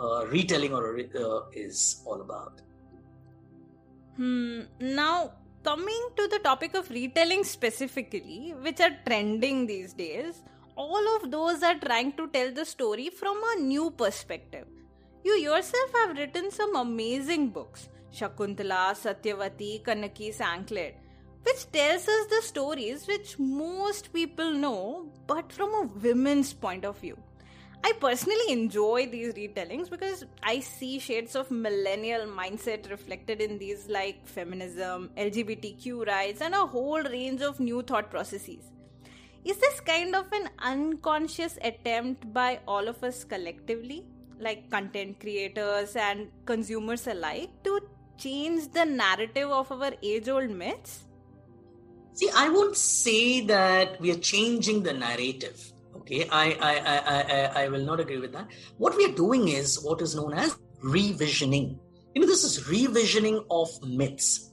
a 0.00 0.26
retelling 0.26 0.72
or 0.72 0.96
a, 0.98 1.04
uh, 1.04 1.42
is 1.52 2.02
all 2.06 2.20
about. 2.20 2.62
Hmm. 4.16 4.62
Now, 4.80 5.32
coming 5.62 6.08
to 6.16 6.28
the 6.28 6.38
topic 6.38 6.74
of 6.74 6.90
retelling 6.90 7.44
specifically, 7.44 8.54
which 8.60 8.80
are 8.80 8.96
trending 9.06 9.66
these 9.66 9.92
days, 9.92 10.42
all 10.76 11.16
of 11.16 11.30
those 11.30 11.62
are 11.62 11.78
trying 11.78 12.12
to 12.12 12.28
tell 12.28 12.52
the 12.52 12.64
story 12.64 13.10
from 13.10 13.40
a 13.52 13.60
new 13.60 13.90
perspective. 13.90 14.66
You 15.24 15.32
yourself 15.32 15.90
have 15.94 16.16
written 16.16 16.50
some 16.50 16.76
amazing 16.76 17.50
books 17.50 17.88
Shakuntala, 18.12 18.94
Satyavati, 18.94 19.82
Kannaki's 19.82 20.38
Anklet 20.40 20.94
which 21.44 21.70
tells 21.72 22.08
us 22.08 22.26
the 22.26 22.40
stories 22.42 23.06
which 23.06 23.38
most 23.38 24.12
people 24.12 24.50
know, 24.50 25.12
but 25.26 25.52
from 25.52 25.74
a 25.74 25.88
women's 26.02 26.52
point 26.52 26.84
of 26.84 26.98
view. 26.98 27.18
I 27.86 27.92
personally 28.00 28.50
enjoy 28.50 29.08
these 29.12 29.34
retellings 29.34 29.90
because 29.90 30.24
I 30.42 30.60
see 30.60 30.98
shades 30.98 31.36
of 31.36 31.50
millennial 31.50 32.22
mindset 32.26 32.88
reflected 32.90 33.42
in 33.42 33.58
these, 33.58 33.90
like 33.90 34.26
feminism, 34.26 35.10
LGBTQ 35.18 36.06
rights, 36.06 36.40
and 36.40 36.54
a 36.54 36.64
whole 36.64 37.02
range 37.02 37.42
of 37.42 37.60
new 37.60 37.82
thought 37.82 38.10
processes. 38.10 38.70
Is 39.44 39.58
this 39.58 39.80
kind 39.80 40.16
of 40.16 40.32
an 40.32 40.48
unconscious 40.60 41.58
attempt 41.60 42.32
by 42.32 42.60
all 42.66 42.88
of 42.88 43.04
us 43.04 43.22
collectively, 43.22 44.06
like 44.40 44.70
content 44.70 45.20
creators 45.20 45.94
and 45.94 46.30
consumers 46.46 47.06
alike, 47.06 47.50
to 47.64 47.80
change 48.16 48.72
the 48.72 48.86
narrative 48.86 49.50
of 49.50 49.70
our 49.70 49.92
age 50.02 50.30
old 50.30 50.48
myths? 50.48 51.04
See, 52.14 52.30
I 52.34 52.48
won't 52.48 52.78
say 52.78 53.42
that 53.42 54.00
we 54.00 54.10
are 54.10 54.18
changing 54.32 54.84
the 54.84 54.94
narrative. 54.94 55.73
Okay, 56.04 56.28
I, 56.28 56.52
I, 56.60 56.74
I, 56.76 57.22
I, 57.22 57.64
I 57.64 57.68
will 57.68 57.82
not 57.82 57.98
agree 57.98 58.18
with 58.18 58.32
that. 58.32 58.48
What 58.76 58.94
we 58.94 59.06
are 59.06 59.14
doing 59.14 59.48
is 59.48 59.82
what 59.82 60.02
is 60.02 60.14
known 60.14 60.34
as 60.34 60.54
revisioning. 60.84 61.78
You 62.14 62.20
know, 62.20 62.26
this 62.26 62.44
is 62.44 62.64
revisioning 62.64 63.42
of 63.50 63.70
myths. 63.82 64.52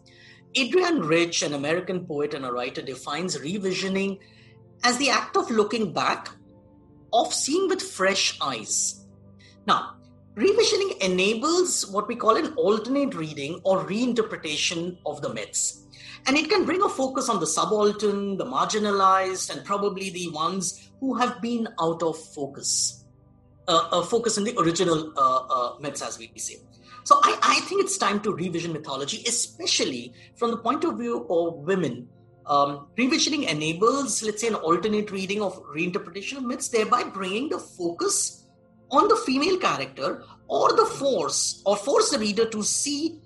Adrienne 0.57 1.01
Rich, 1.01 1.43
an 1.43 1.53
American 1.53 2.05
poet 2.05 2.33
and 2.33 2.45
a 2.45 2.51
writer, 2.53 2.81
defines 2.81 3.37
revisioning 3.37 4.19
as 4.85 4.97
the 4.97 5.09
act 5.09 5.35
of 5.35 5.51
looking 5.51 5.91
back, 5.91 6.29
of 7.11 7.33
seeing 7.33 7.67
with 7.67 7.81
fresh 7.81 8.37
eyes. 8.39 9.05
Now, 9.67 9.97
revisioning 10.35 10.99
enables 10.99 11.85
what 11.91 12.07
we 12.07 12.15
call 12.15 12.37
an 12.37 12.53
alternate 12.53 13.13
reading 13.13 13.59
or 13.65 13.85
reinterpretation 13.85 14.97
of 15.05 15.21
the 15.21 15.33
myths. 15.33 15.85
And 16.27 16.37
it 16.37 16.49
can 16.49 16.63
bring 16.63 16.81
a 16.81 16.89
focus 16.89 17.27
on 17.27 17.41
the 17.41 17.47
subaltern, 17.47 18.37
the 18.37 18.45
marginalized, 18.45 19.53
and 19.53 19.65
probably 19.65 20.11
the 20.11 20.29
ones 20.29 20.90
who 21.01 21.15
have 21.15 21.41
been 21.41 21.67
out 21.81 22.01
of 22.01 22.17
focus. 22.17 23.03
Uh, 23.67 23.87
uh, 23.91 24.01
focus 24.03 24.37
in 24.37 24.43
the 24.43 24.57
original 24.59 25.13
uh, 25.17 25.39
uh, 25.49 25.79
myths, 25.79 26.01
as 26.01 26.17
we 26.17 26.31
say. 26.37 26.55
So 27.03 27.19
I, 27.23 27.37
I, 27.41 27.59
think 27.61 27.81
it's 27.81 27.97
time 27.97 28.19
to 28.21 28.33
revision 28.33 28.73
mythology, 28.73 29.23
especially 29.27 30.13
from 30.35 30.51
the 30.51 30.57
point 30.57 30.83
of 30.83 30.97
view 30.97 31.25
of 31.29 31.55
women. 31.65 32.07
Um, 32.45 32.87
revisioning 32.97 33.47
enables, 33.47 34.23
let's 34.23 34.41
say, 34.41 34.47
an 34.47 34.55
alternate 34.55 35.11
reading 35.11 35.41
of 35.41 35.61
reinterpretation 35.63 36.37
of 36.37 36.43
myths, 36.43 36.69
thereby 36.69 37.03
bringing 37.03 37.49
the 37.49 37.59
focus 37.59 38.47
on 38.91 39.07
the 39.07 39.15
female 39.15 39.57
character 39.57 40.23
or 40.47 40.75
the 40.75 40.85
force, 40.85 41.61
or 41.65 41.77
force 41.77 42.09
the 42.09 42.19
reader 42.19 42.45
to 42.49 42.61
see 42.61 43.21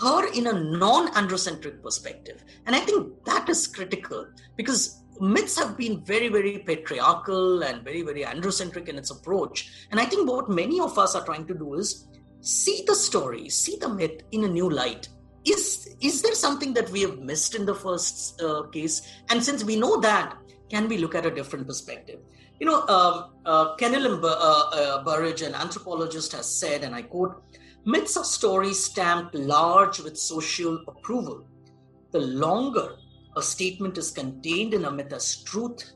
her 0.00 0.30
in 0.32 0.46
a 0.46 0.52
non 0.52 1.08
androcentric 1.14 1.82
perspective. 1.82 2.44
And 2.66 2.76
I 2.76 2.80
think 2.80 3.24
that 3.24 3.48
is 3.48 3.66
critical 3.66 4.26
because 4.56 5.02
myths 5.20 5.58
have 5.58 5.76
been 5.76 6.04
very, 6.04 6.28
very 6.28 6.58
patriarchal 6.58 7.62
and 7.62 7.82
very, 7.82 8.02
very 8.02 8.22
androcentric 8.22 8.88
in 8.88 8.96
its 8.96 9.10
approach. 9.10 9.70
And 9.90 10.00
I 10.00 10.04
think 10.04 10.28
what 10.28 10.48
many 10.48 10.80
of 10.80 10.98
us 10.98 11.14
are 11.14 11.24
trying 11.24 11.46
to 11.46 11.54
do 11.54 11.74
is 11.74 12.06
see 12.40 12.84
the 12.86 12.94
story, 12.94 13.48
see 13.48 13.76
the 13.76 13.88
myth 13.88 14.22
in 14.32 14.44
a 14.44 14.48
new 14.48 14.70
light. 14.70 15.08
Is, 15.44 15.96
is 16.00 16.22
there 16.22 16.34
something 16.34 16.74
that 16.74 16.90
we 16.90 17.02
have 17.02 17.18
missed 17.18 17.54
in 17.54 17.66
the 17.66 17.74
first 17.74 18.40
uh, 18.42 18.64
case? 18.64 19.02
And 19.30 19.42
since 19.42 19.62
we 19.64 19.76
know 19.76 20.00
that, 20.00 20.36
can 20.70 20.88
we 20.88 20.98
look 20.98 21.14
at 21.14 21.26
a 21.26 21.30
different 21.30 21.66
perspective? 21.66 22.20
You 22.58 22.66
know, 22.66 22.80
um, 22.88 23.30
uh, 23.44 23.76
uh, 23.76 24.70
uh, 24.72 25.04
Burridge, 25.04 25.42
an 25.42 25.54
anthropologist, 25.54 26.32
has 26.32 26.52
said, 26.52 26.82
and 26.82 26.94
I 26.94 27.02
quote, 27.02 27.42
Myths 27.84 28.16
are 28.16 28.24
stories 28.24 28.82
stamped 28.82 29.34
large 29.34 30.00
with 30.00 30.18
social 30.18 30.82
approval. 30.88 31.46
The 32.10 32.18
longer 32.18 32.96
a 33.36 33.42
statement 33.42 33.98
is 33.98 34.10
contained 34.10 34.74
in 34.74 34.84
a 34.84 34.90
myth 34.90 35.12
as 35.12 35.42
truth, 35.42 35.92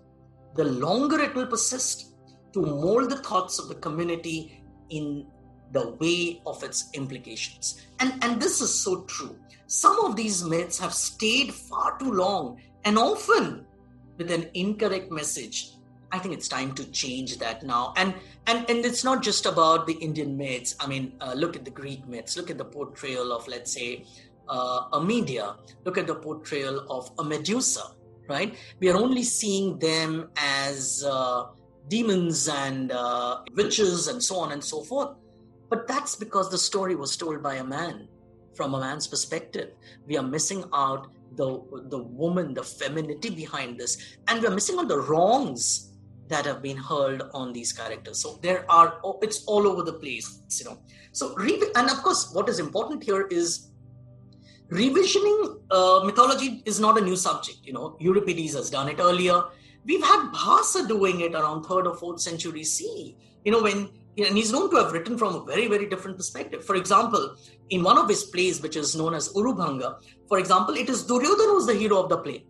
the 0.56 0.64
longer 0.64 1.20
it 1.20 1.34
will 1.34 1.46
persist 1.46 2.14
to 2.52 2.60
mold 2.60 3.10
the 3.10 3.22
thoughts 3.22 3.58
of 3.58 3.68
the 3.68 3.74
community 3.76 4.62
in 4.90 5.26
the 5.72 5.90
way 6.00 6.42
of 6.46 6.62
its 6.62 6.90
implications. 6.94 7.86
And, 8.00 8.12
and 8.22 8.40
this 8.40 8.60
is 8.60 8.72
so 8.72 9.02
true. 9.04 9.38
Some 9.66 10.04
of 10.04 10.16
these 10.16 10.44
myths 10.44 10.78
have 10.80 10.92
stayed 10.92 11.54
far 11.54 11.98
too 11.98 12.12
long 12.12 12.60
and 12.84 12.98
often 12.98 13.66
with 14.18 14.30
an 14.30 14.50
incorrect 14.54 15.12
message 15.12 15.72
I 16.12 16.18
think 16.18 16.34
it's 16.34 16.48
time 16.48 16.74
to 16.74 16.84
change 16.90 17.38
that 17.38 17.62
now. 17.62 17.92
And 17.96 18.14
and 18.46 18.68
and 18.68 18.84
it's 18.84 19.04
not 19.04 19.22
just 19.22 19.46
about 19.46 19.86
the 19.86 19.94
Indian 19.94 20.36
myths. 20.36 20.74
I 20.80 20.86
mean, 20.86 21.14
uh, 21.20 21.34
look 21.34 21.56
at 21.56 21.64
the 21.64 21.70
Greek 21.70 22.06
myths. 22.08 22.36
Look 22.36 22.50
at 22.50 22.58
the 22.58 22.64
portrayal 22.64 23.32
of, 23.32 23.46
let's 23.46 23.72
say, 23.72 24.04
uh, 24.50 24.98
a 24.98 25.00
Medea. 25.00 25.56
Look 25.84 25.96
at 25.96 26.06
the 26.06 26.16
portrayal 26.16 26.86
of 26.90 27.10
a 27.18 27.24
Medusa. 27.24 27.84
Right? 28.28 28.54
We 28.78 28.88
are 28.90 28.96
only 28.96 29.24
seeing 29.24 29.78
them 29.78 30.30
as 30.36 31.04
uh, 31.04 31.46
demons 31.88 32.48
and 32.48 32.92
uh, 32.92 33.42
witches 33.56 34.06
and 34.06 34.22
so 34.22 34.36
on 34.36 34.52
and 34.52 34.62
so 34.62 34.82
forth. 34.82 35.16
But 35.68 35.88
that's 35.88 36.14
because 36.14 36.50
the 36.50 36.58
story 36.58 36.94
was 36.94 37.16
told 37.16 37.42
by 37.42 37.56
a 37.56 37.64
man 37.64 38.06
from 38.54 38.74
a 38.74 38.80
man's 38.80 39.06
perspective. 39.08 39.70
We 40.06 40.16
are 40.16 40.22
missing 40.22 40.64
out 40.72 41.08
the 41.36 41.60
the 41.88 41.98
woman, 41.98 42.54
the 42.54 42.62
femininity 42.62 43.30
behind 43.30 43.78
this, 43.78 44.16
and 44.28 44.40
we 44.40 44.46
are 44.46 44.54
missing 44.54 44.78
out 44.78 44.88
the 44.88 45.00
wrongs 45.00 45.90
that 46.28 46.46
have 46.46 46.62
been 46.62 46.76
hurled 46.76 47.22
on 47.34 47.52
these 47.52 47.72
characters. 47.72 48.20
So 48.20 48.38
there 48.40 48.64
are, 48.70 49.00
oh, 49.04 49.18
it's 49.20 49.44
all 49.46 49.66
over 49.66 49.82
the 49.82 49.94
place, 49.94 50.42
you 50.60 50.64
know. 50.64 50.78
So, 51.12 51.34
and 51.36 51.90
of 51.90 52.02
course, 52.04 52.32
what 52.32 52.48
is 52.48 52.60
important 52.60 53.02
here 53.02 53.26
is 53.26 53.69
revisioning 54.70 55.60
uh, 55.70 56.02
mythology 56.04 56.62
is 56.64 56.80
not 56.80 56.98
a 56.98 57.00
new 57.00 57.16
subject. 57.16 57.58
You 57.64 57.72
know, 57.72 57.96
Euripides 58.00 58.54
has 58.54 58.70
done 58.70 58.88
it 58.88 58.98
earlier. 59.00 59.42
We've 59.84 60.04
had 60.04 60.30
Bhasa 60.32 60.86
doing 60.86 61.20
it 61.20 61.34
around 61.34 61.64
third 61.64 61.86
or 61.86 61.96
fourth 61.96 62.20
century 62.20 62.64
CE. 62.64 63.14
You 63.44 63.52
know, 63.52 63.62
when 63.62 63.88
and 64.18 64.36
he's 64.36 64.52
known 64.52 64.70
to 64.70 64.76
have 64.76 64.92
written 64.92 65.16
from 65.16 65.34
a 65.34 65.44
very, 65.44 65.66
very 65.66 65.86
different 65.88 66.16
perspective. 66.16 66.64
For 66.64 66.74
example, 66.76 67.36
in 67.70 67.82
one 67.82 67.96
of 67.96 68.08
his 68.08 68.24
plays, 68.24 68.60
which 68.60 68.76
is 68.76 68.96
known 68.96 69.14
as 69.14 69.32
Urubhanga, 69.32 69.96
for 70.28 70.38
example, 70.38 70.74
it 70.74 70.90
is 70.90 71.04
Duryodhana 71.04 71.52
who's 71.52 71.66
the 71.66 71.74
hero 71.74 72.02
of 72.02 72.08
the 72.08 72.18
play. 72.18 72.44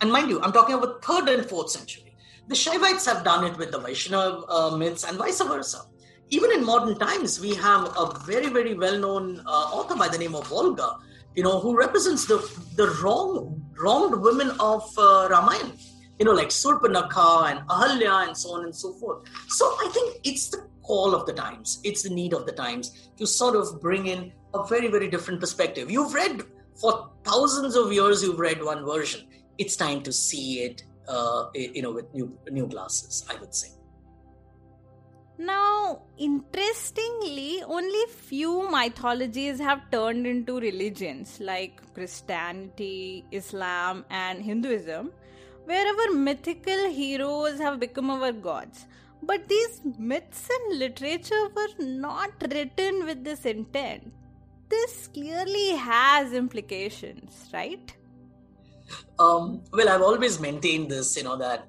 And 0.00 0.12
mind 0.12 0.30
you, 0.30 0.40
I'm 0.40 0.52
talking 0.52 0.74
about 0.74 1.04
third 1.04 1.28
and 1.28 1.44
fourth 1.44 1.70
century. 1.70 2.14
The 2.48 2.54
Shaivites 2.54 3.04
have 3.06 3.24
done 3.24 3.44
it 3.44 3.58
with 3.58 3.72
the 3.72 3.78
Vaishnava 3.78 4.44
uh, 4.48 4.76
myths 4.76 5.04
and 5.04 5.18
vice 5.18 5.40
versa. 5.40 5.82
Even 6.30 6.52
in 6.52 6.64
modern 6.64 6.98
times, 6.98 7.40
we 7.40 7.54
have 7.54 7.92
a 7.96 8.18
very, 8.24 8.48
very 8.48 8.74
well-known 8.74 9.40
uh, 9.46 9.50
author 9.50 9.96
by 9.96 10.08
the 10.08 10.18
name 10.18 10.34
of 10.34 10.46
Volga, 10.46 10.98
you 11.36 11.42
know, 11.42 11.60
who 11.60 11.76
represents 11.76 12.24
the 12.26 12.38
the 12.76 12.88
wrong 13.02 13.62
wronged 13.78 14.20
women 14.20 14.50
of 14.58 14.82
uh, 14.98 15.28
Ramayana, 15.30 15.72
you 16.18 16.24
know, 16.24 16.32
like 16.32 16.48
Surpanakha 16.48 17.50
and 17.50 17.68
Ahalya 17.68 18.26
and 18.26 18.36
so 18.36 18.54
on 18.54 18.64
and 18.64 18.74
so 18.74 18.92
forth. 18.94 19.28
So 19.48 19.66
I 19.84 19.90
think 19.92 20.16
it's 20.24 20.48
the 20.48 20.66
call 20.82 21.14
of 21.14 21.26
the 21.26 21.32
times, 21.34 21.80
it's 21.84 22.02
the 22.02 22.10
need 22.10 22.32
of 22.32 22.46
the 22.46 22.52
times 22.52 23.10
to 23.18 23.26
sort 23.26 23.54
of 23.54 23.80
bring 23.80 24.06
in 24.06 24.32
a 24.54 24.66
very, 24.66 24.88
very 24.88 25.08
different 25.08 25.40
perspective. 25.40 25.90
You've 25.90 26.14
read 26.14 26.42
for 26.80 27.10
thousands 27.24 27.76
of 27.76 27.92
years, 27.92 28.22
you've 28.22 28.38
read 28.38 28.62
one 28.62 28.84
version. 28.84 29.26
It's 29.58 29.76
time 29.76 30.02
to 30.02 30.12
see 30.12 30.60
it 30.60 30.84
uh, 31.08 31.46
you 31.54 31.82
know 31.82 31.92
with 31.92 32.12
new 32.14 32.36
new 32.50 32.66
glasses. 32.66 33.26
I 33.30 33.38
would 33.40 33.54
say. 33.54 33.75
Now, 35.38 36.02
interestingly, 36.16 37.62
only 37.62 38.06
few 38.08 38.70
mythologies 38.70 39.58
have 39.58 39.90
turned 39.90 40.26
into 40.26 40.58
religions 40.58 41.38
like 41.40 41.82
Christianity, 41.94 43.24
Islam, 43.30 44.06
and 44.08 44.40
Hinduism, 44.42 45.12
wherever 45.66 46.12
mythical 46.12 46.88
heroes 46.88 47.58
have 47.58 47.78
become 47.78 48.10
our 48.10 48.32
gods. 48.32 48.86
But 49.22 49.46
these 49.48 49.82
myths 49.98 50.48
and 50.48 50.78
literature 50.78 51.48
were 51.54 51.84
not 51.84 52.30
written 52.50 53.04
with 53.04 53.22
this 53.22 53.44
intent. 53.44 54.12
This 54.70 55.08
clearly 55.08 55.70
has 55.76 56.32
implications, 56.32 57.50
right? 57.52 57.94
Um, 59.18 59.62
well, 59.72 59.88
I've 59.88 60.02
always 60.02 60.40
maintained 60.40 60.90
this, 60.90 61.16
you 61.16 61.24
know, 61.24 61.36
that 61.36 61.66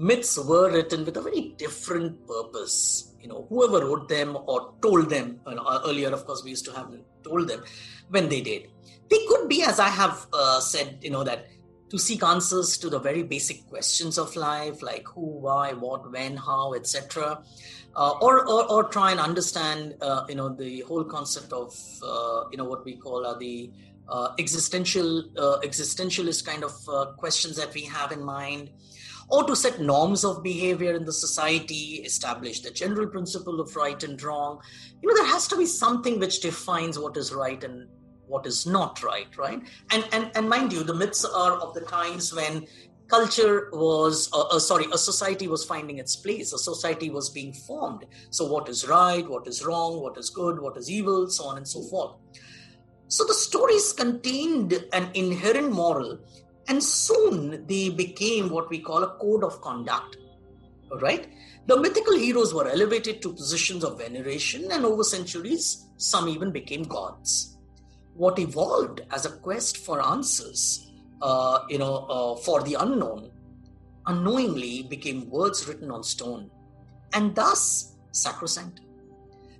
myths 0.00 0.38
were 0.38 0.72
written 0.72 1.04
with 1.04 1.16
a 1.18 1.20
very 1.20 1.54
different 1.58 2.26
purpose. 2.26 3.12
You 3.20 3.28
know, 3.28 3.46
whoever 3.50 3.86
wrote 3.86 4.08
them 4.08 4.36
or 4.46 4.74
told 4.80 5.10
them, 5.10 5.40
you 5.46 5.54
know, 5.54 5.80
earlier, 5.84 6.08
of 6.08 6.24
course, 6.24 6.42
we 6.42 6.50
used 6.50 6.64
to 6.64 6.72
have 6.72 6.90
told 7.22 7.48
them 7.48 7.62
when 8.08 8.28
they 8.28 8.40
did. 8.40 8.68
They 9.10 9.18
could 9.28 9.48
be, 9.48 9.62
as 9.62 9.78
I 9.78 9.88
have 9.88 10.26
uh, 10.32 10.60
said, 10.60 10.98
you 11.02 11.10
know, 11.10 11.22
that 11.24 11.48
to 11.90 11.98
seek 11.98 12.22
answers 12.22 12.78
to 12.78 12.88
the 12.88 12.98
very 12.98 13.22
basic 13.22 13.68
questions 13.68 14.16
of 14.16 14.34
life, 14.36 14.80
like 14.82 15.06
who, 15.08 15.20
why, 15.20 15.72
what, 15.74 16.10
when, 16.10 16.36
how, 16.36 16.72
etc., 16.74 17.42
uh, 17.96 18.12
or, 18.22 18.48
or, 18.48 18.70
or 18.70 18.84
try 18.84 19.10
and 19.10 19.18
understand, 19.18 19.96
uh, 20.00 20.24
you 20.28 20.36
know, 20.36 20.48
the 20.48 20.80
whole 20.82 21.04
concept 21.04 21.52
of, 21.52 21.76
uh, 22.02 22.44
you 22.52 22.56
know, 22.56 22.64
what 22.64 22.84
we 22.84 22.94
call 22.94 23.26
are 23.26 23.36
the 23.36 23.70
uh, 24.08 24.28
existential, 24.38 25.24
uh, 25.36 25.58
existentialist 25.64 26.46
kind 26.46 26.62
of 26.62 26.72
uh, 26.88 27.06
questions 27.16 27.56
that 27.56 27.74
we 27.74 27.82
have 27.82 28.12
in 28.12 28.22
mind, 28.22 28.70
or 29.30 29.44
to 29.44 29.54
set 29.54 29.80
norms 29.80 30.24
of 30.24 30.42
behavior 30.42 30.94
in 30.94 31.04
the 31.04 31.12
society, 31.12 32.02
establish 32.04 32.60
the 32.60 32.70
general 32.70 33.06
principle 33.06 33.60
of 33.60 33.74
right 33.76 34.02
and 34.02 34.20
wrong. 34.22 34.60
You 35.00 35.08
know, 35.08 35.14
there 35.14 35.32
has 35.32 35.46
to 35.48 35.56
be 35.56 35.66
something 35.66 36.18
which 36.18 36.40
defines 36.40 36.98
what 36.98 37.16
is 37.16 37.32
right 37.32 37.62
and 37.62 37.86
what 38.26 38.46
is 38.46 38.66
not 38.66 39.02
right 39.02 39.36
right? 39.36 39.60
And 39.90 40.08
and 40.12 40.30
and 40.34 40.48
mind 40.48 40.72
you 40.72 40.84
the 40.84 40.94
myths 40.94 41.24
are 41.24 41.54
of 41.54 41.74
the 41.74 41.82
times 41.82 42.32
when 42.34 42.66
culture 43.08 43.68
was 43.72 44.30
uh, 44.32 44.42
uh, 44.42 44.58
sorry 44.58 44.86
a 44.92 44.98
society 44.98 45.48
was 45.48 45.64
finding 45.64 45.98
its 45.98 46.14
place 46.14 46.52
a 46.52 46.58
society 46.58 47.10
was 47.10 47.28
being 47.28 47.52
formed. 47.52 48.04
So 48.30 48.46
what 48.46 48.68
is 48.68 48.86
right 48.88 49.28
what 49.28 49.48
is 49.48 49.64
wrong 49.64 50.00
what 50.00 50.16
is 50.16 50.30
good 50.30 50.60
what 50.60 50.76
is 50.76 50.88
evil 50.90 51.28
so 51.28 51.44
on 51.44 51.56
and 51.56 51.66
so 51.66 51.82
forth. 51.82 52.14
So 53.08 53.24
the 53.24 53.34
stories 53.34 53.92
contained 53.92 54.84
an 54.92 55.10
inherent 55.14 55.72
moral 55.72 56.20
and 56.70 56.82
soon 56.82 57.66
they 57.66 57.84
became 57.90 58.48
what 58.48 58.70
we 58.70 58.80
call 58.88 59.04
a 59.04 59.14
code 59.24 59.44
of 59.50 59.60
conduct 59.60 60.16
right 61.06 61.28
the 61.66 61.80
mythical 61.84 62.16
heroes 62.24 62.52
were 62.54 62.68
elevated 62.68 63.22
to 63.22 63.32
positions 63.40 63.84
of 63.84 63.98
veneration 63.98 64.70
and 64.72 64.84
over 64.84 65.04
centuries 65.04 65.86
some 66.10 66.28
even 66.28 66.50
became 66.50 66.82
gods 66.98 67.50
what 68.20 68.38
evolved 68.38 69.00
as 69.10 69.24
a 69.24 69.30
quest 69.30 69.78
for 69.78 70.04
answers, 70.04 70.90
uh, 71.22 71.60
you 71.70 71.78
know, 71.78 71.94
uh, 72.16 72.36
for 72.36 72.62
the 72.62 72.74
unknown, 72.74 73.30
unknowingly 74.06 74.82
became 74.82 75.30
words 75.30 75.66
written 75.66 75.90
on 75.90 76.02
stone, 76.02 76.50
and 77.14 77.34
thus 77.34 77.96
sacrosanct. 78.12 78.80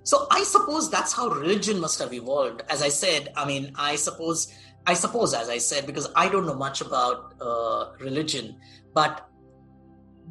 So 0.03 0.27
I 0.29 0.43
suppose 0.43 0.91
that's 0.91 1.11
how 1.11 1.29
religion 1.29 1.79
must 1.79 1.97
have 1.99 2.13
evolved. 2.13 2.61
As 2.69 2.83
I 2.83 2.89
said, 2.89 3.29
I 3.35 3.45
mean, 3.45 3.71
I 3.75 3.95
suppose, 3.95 4.53
I 4.87 4.93
suppose, 4.93 5.33
as 5.33 5.49
I 5.49 5.57
said, 5.57 5.85
because 5.85 6.09
I 6.15 6.27
don't 6.27 6.45
know 6.45 6.55
much 6.55 6.81
about 6.81 7.35
uh, 7.39 7.91
religion, 7.99 8.57
but 8.93 9.27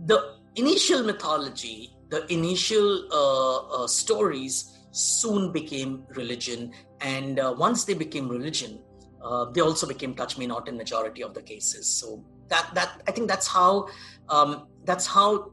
the 0.07 0.37
initial 0.57 1.03
mythology, 1.03 1.97
the 2.09 2.31
initial 2.33 3.07
uh, 3.13 3.83
uh, 3.85 3.87
stories 3.87 4.77
soon 4.91 5.53
became 5.53 6.05
religion. 6.17 6.73
And 7.01 7.39
uh, 7.39 7.55
once 7.57 7.85
they 7.85 7.95
became 7.95 8.29
religion 8.29 8.81
uh, 9.23 9.45
they 9.51 9.61
also 9.61 9.87
became 9.87 10.15
touch 10.15 10.39
me 10.39 10.47
not 10.47 10.67
in 10.67 10.79
majority 10.79 11.23
of 11.23 11.35
the 11.35 11.43
cases. 11.43 11.87
So 11.87 12.25
that 12.51 12.69
that 12.75 13.03
i 13.09 13.13
think 13.13 13.29
that's 13.29 13.47
how 13.47 13.89
um, 14.29 14.67
that's 14.85 15.07
how 15.07 15.53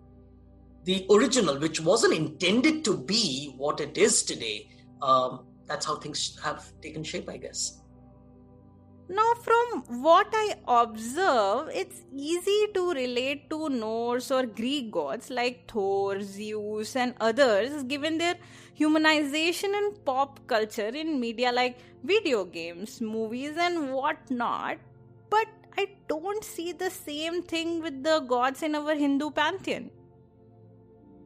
the 0.84 1.06
original 1.10 1.58
which 1.60 1.80
wasn't 1.80 2.14
intended 2.14 2.84
to 2.84 2.98
be 2.98 3.54
what 3.58 3.80
it 3.80 3.98
is 3.98 4.24
today 4.24 4.70
um, 5.02 5.46
that's 5.66 5.86
how 5.86 5.96
things 5.96 6.38
have 6.44 6.72
taken 6.82 7.04
shape 7.04 7.30
i 7.30 7.38
guess 7.38 7.82
now, 9.10 9.34
from 9.36 10.02
what 10.02 10.28
I 10.34 10.56
observe, 10.68 11.70
it's 11.74 12.02
easy 12.14 12.68
to 12.74 12.92
relate 12.92 13.50
to 13.50 13.70
Norse 13.70 14.32
or 14.32 14.46
Greek 14.46 14.92
gods 14.92 15.30
like 15.30 15.72
Thor, 15.72 16.22
Zeus, 16.22 16.94
and 16.98 17.14
others 17.22 17.84
given 17.84 18.18
their 18.18 18.36
humanization 18.78 19.78
in 19.78 19.94
pop 20.04 20.46
culture 20.48 20.90
in 20.90 21.22
media 21.22 21.54
like 21.54 21.78
video 22.04 22.44
games, 22.44 23.00
movies, 23.00 23.56
and 23.58 23.94
whatnot. 23.94 24.78
But 25.30 25.48
I 25.78 25.88
don't 26.10 26.44
see 26.44 26.74
the 26.74 26.90
same 26.90 27.44
thing 27.44 27.82
with 27.82 28.04
the 28.04 28.20
gods 28.20 28.62
in 28.62 28.76
our 28.76 28.94
Hindu 28.94 29.32
pantheon. 29.32 29.90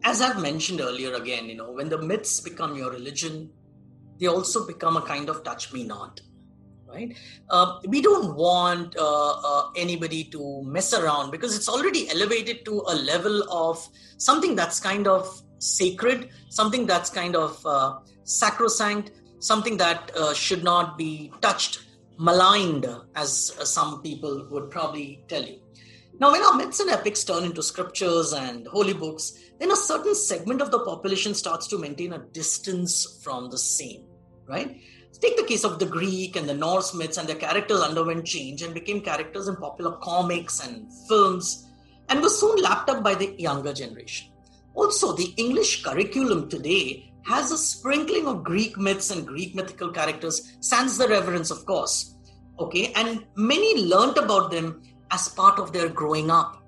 As 0.04 0.22
I've 0.22 0.40
mentioned 0.40 0.82
earlier, 0.82 1.16
again, 1.16 1.46
you 1.46 1.56
know, 1.56 1.72
when 1.72 1.90
the 1.90 1.98
myths 1.98 2.42
become 2.42 2.76
your 2.76 2.92
religion, 2.92 3.50
they 4.20 4.28
also 4.28 4.68
become 4.68 4.98
a 4.98 5.02
kind 5.02 5.30
of 5.30 5.44
touch 5.44 5.74
me 5.74 5.84
not 5.84 6.22
right? 6.94 7.16
Uh, 7.50 7.80
we 7.88 8.02
don't 8.02 8.36
want 8.36 8.96
uh, 8.98 9.32
uh, 9.32 9.72
anybody 9.76 10.24
to 10.26 10.64
mess 10.64 10.94
around 10.94 11.32
because 11.32 11.56
it's 11.56 11.70
already 11.70 12.10
elevated 12.10 12.66
to 12.66 12.84
a 12.88 12.96
level 12.96 13.44
of 13.52 13.88
something 14.18 14.56
that's 14.56 14.80
kind 14.80 15.08
of 15.08 15.42
sacred, 15.60 16.30
something 16.50 16.86
that's 16.86 17.10
kind 17.10 17.36
of 17.36 17.66
uh, 17.66 18.00
sacrosanct, 18.24 19.12
something 19.40 19.78
that 19.78 20.12
uh, 20.16 20.34
should 20.34 20.64
not 20.64 20.98
be 20.98 21.32
touched, 21.42 21.84
maligned, 22.18 22.86
as 23.16 23.56
uh, 23.60 23.66
some 23.66 24.02
people 24.02 24.48
would 24.52 24.70
probably 24.70 25.24
tell 25.28 25.44
you. 25.44 25.60
Now, 26.20 26.32
when 26.32 26.44
our 26.44 26.54
myths 26.54 26.80
and 26.80 26.90
epics 26.90 27.24
turn 27.24 27.44
into 27.44 27.64
scriptures 27.64 28.34
and 28.34 28.68
holy 28.68 28.94
books, 28.94 29.34
then 29.60 29.72
a 29.72 29.76
certain 29.76 30.14
segment 30.14 30.62
of 30.62 30.70
the 30.70 30.80
population 30.80 31.34
starts 31.34 31.66
to 31.68 31.80
maintain 31.80 32.14
a 32.14 32.20
distance 32.20 33.20
from 33.24 33.50
the 33.50 33.58
same, 33.58 34.04
right? 34.48 34.80
Take 35.20 35.38
the 35.38 35.44
case 35.44 35.64
of 35.64 35.78
the 35.78 35.86
Greek 35.86 36.36
and 36.36 36.48
the 36.48 36.54
Norse 36.54 36.94
myths, 36.96 37.18
and 37.18 37.28
their 37.28 37.36
characters 37.36 37.82
underwent 37.82 38.26
change 38.26 38.62
and 38.62 38.74
became 38.74 39.02
characters 39.02 39.48
in 39.48 39.56
popular 39.56 39.98
comics 39.98 40.66
and 40.66 40.92
films, 41.08 41.68
and 42.10 42.22
were 42.22 42.30
soon 42.30 42.62
lapped 42.62 42.90
up 42.90 43.04
by 43.04 43.14
the 43.14 43.36
younger 43.38 43.74
generation. 43.74 44.30
Also, 44.74 45.14
the 45.14 45.34
English 45.38 45.84
curriculum 45.84 46.50
today 46.50 47.12
has 47.24 47.52
a 47.52 47.58
sprinkling 47.58 48.26
of 48.26 48.44
Greek 48.44 48.78
myths 48.78 49.12
and 49.12 49.28
Greek 49.28 49.54
mythical 49.54 49.92
characters, 49.92 50.58
sans 50.60 50.98
the 50.98 51.08
reverence, 51.08 51.52
of 51.52 51.66
course. 51.66 52.16
Okay, 52.60 52.92
and 52.96 53.24
many 53.36 53.86
learnt 53.86 54.18
about 54.18 54.50
them 54.52 54.82
as 55.12 55.28
part 55.30 55.60
of 55.60 55.72
their 55.74 55.90
growing 55.90 56.32
up. 56.32 56.64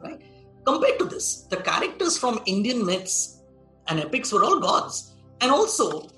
Right? 0.00 0.20
Compared 0.66 0.98
to 0.98 1.04
this, 1.06 1.42
the 1.42 1.56
characters 1.56 2.18
from 2.18 2.42
Indian 2.44 2.84
myths 2.84 3.40
and 3.86 4.00
epics 4.00 4.32
were 4.32 4.44
all 4.44 4.60
gods, 4.60 5.14
and 5.40 5.50
also 5.50 6.08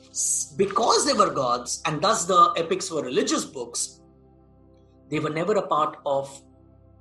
because 0.56 1.06
they 1.06 1.12
were 1.12 1.30
gods 1.30 1.82
and 1.86 2.00
thus 2.00 2.24
the 2.24 2.52
epics 2.56 2.90
were 2.90 3.02
religious 3.02 3.44
books, 3.44 4.00
they 5.10 5.18
were 5.18 5.30
never 5.30 5.54
a 5.56 5.66
part 5.66 5.98
of 6.06 6.42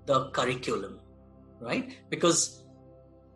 the 0.05 0.29
curriculum, 0.31 0.99
right? 1.59 1.97
Because 2.09 2.63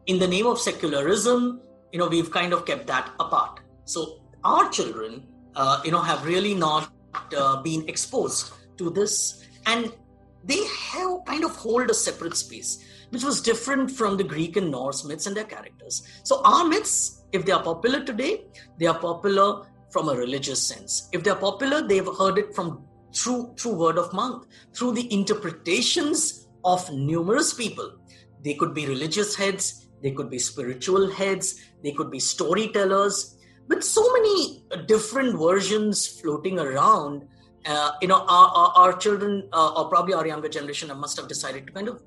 in 0.08 0.20
the 0.20 0.28
name 0.28 0.46
of 0.46 0.60
secularism, 0.60 1.62
you 1.92 2.00
know, 2.00 2.08
we've 2.08 2.32
kind 2.32 2.54
of 2.54 2.66
kept 2.66 2.88
that 2.88 3.12
apart. 3.20 3.60
So 3.86 4.22
our 4.44 4.70
children, 4.70 5.28
uh, 5.56 5.82
you 5.86 5.92
know, 5.92 6.02
have 6.02 6.26
really 6.26 6.54
not 6.54 6.92
uh, 7.38 7.62
been 7.62 7.88
exposed 7.88 8.54
to 8.78 8.90
this, 8.90 9.46
and 9.66 9.92
they 10.44 10.66
have 10.92 11.26
kind 11.26 11.44
of 11.44 11.56
hold 11.56 11.90
a 11.90 11.94
separate 11.94 12.36
space, 12.36 12.84
which 13.12 13.24
was 13.24 13.42
different 13.42 13.92
from 13.92 14.18
the 14.18 14.24
Greek 14.24 14.58
and 14.58 14.72
Norse 14.72 15.06
myths 15.06 15.28
and 15.28 15.38
their 15.38 15.46
characters. 15.46 16.02
So 16.24 16.42
our 16.44 16.66
myths 16.68 17.24
if 17.34 17.46
they 17.46 17.52
are 17.52 17.62
popular 17.62 18.04
today, 18.04 18.46
they 18.78 18.86
are 18.86 18.98
popular 18.98 19.66
from 19.94 20.10
a 20.10 20.16
religious 20.16 20.62
sense. 20.62 21.08
If 21.14 21.24
they're 21.24 21.36
popular, 21.36 21.88
they've 21.88 22.16
heard 22.18 22.38
it 22.38 22.54
from 22.56 22.84
through 23.16 23.54
through 23.58 23.76
word 23.76 23.98
of 24.00 24.12
mouth, 24.12 24.46
through 24.76 24.94
the 24.94 25.14
interpretations 25.14 26.48
of 26.66 26.92
numerous 26.92 27.54
people. 27.54 28.00
They 28.44 28.56
could 28.56 28.74
be 28.74 28.88
religious 28.88 29.36
heads, 29.36 29.88
they 30.02 30.12
could 30.12 30.30
be 30.30 30.40
spiritual 30.40 31.10
heads, 31.12 31.62
they 31.84 31.92
could 31.92 32.10
be 32.12 32.20
storytellers. 32.20 33.38
With 33.68 33.84
so 33.84 34.02
many 34.14 34.66
different 34.88 35.38
versions 35.40 36.20
floating 36.20 36.60
around, 36.60 37.28
uh, 37.66 37.92
you 38.02 38.10
know, 38.10 38.26
our, 38.28 38.48
our, 38.50 38.74
our 38.76 38.94
children 38.98 39.48
uh, 39.54 39.74
or 39.78 39.88
probably 39.88 40.14
our 40.16 40.28
younger 40.28 40.50
generation 40.50 40.92
must 40.98 41.16
have 41.18 41.30
decided 41.30 41.68
to 41.68 41.72
kind 41.72 41.88
of 41.88 42.02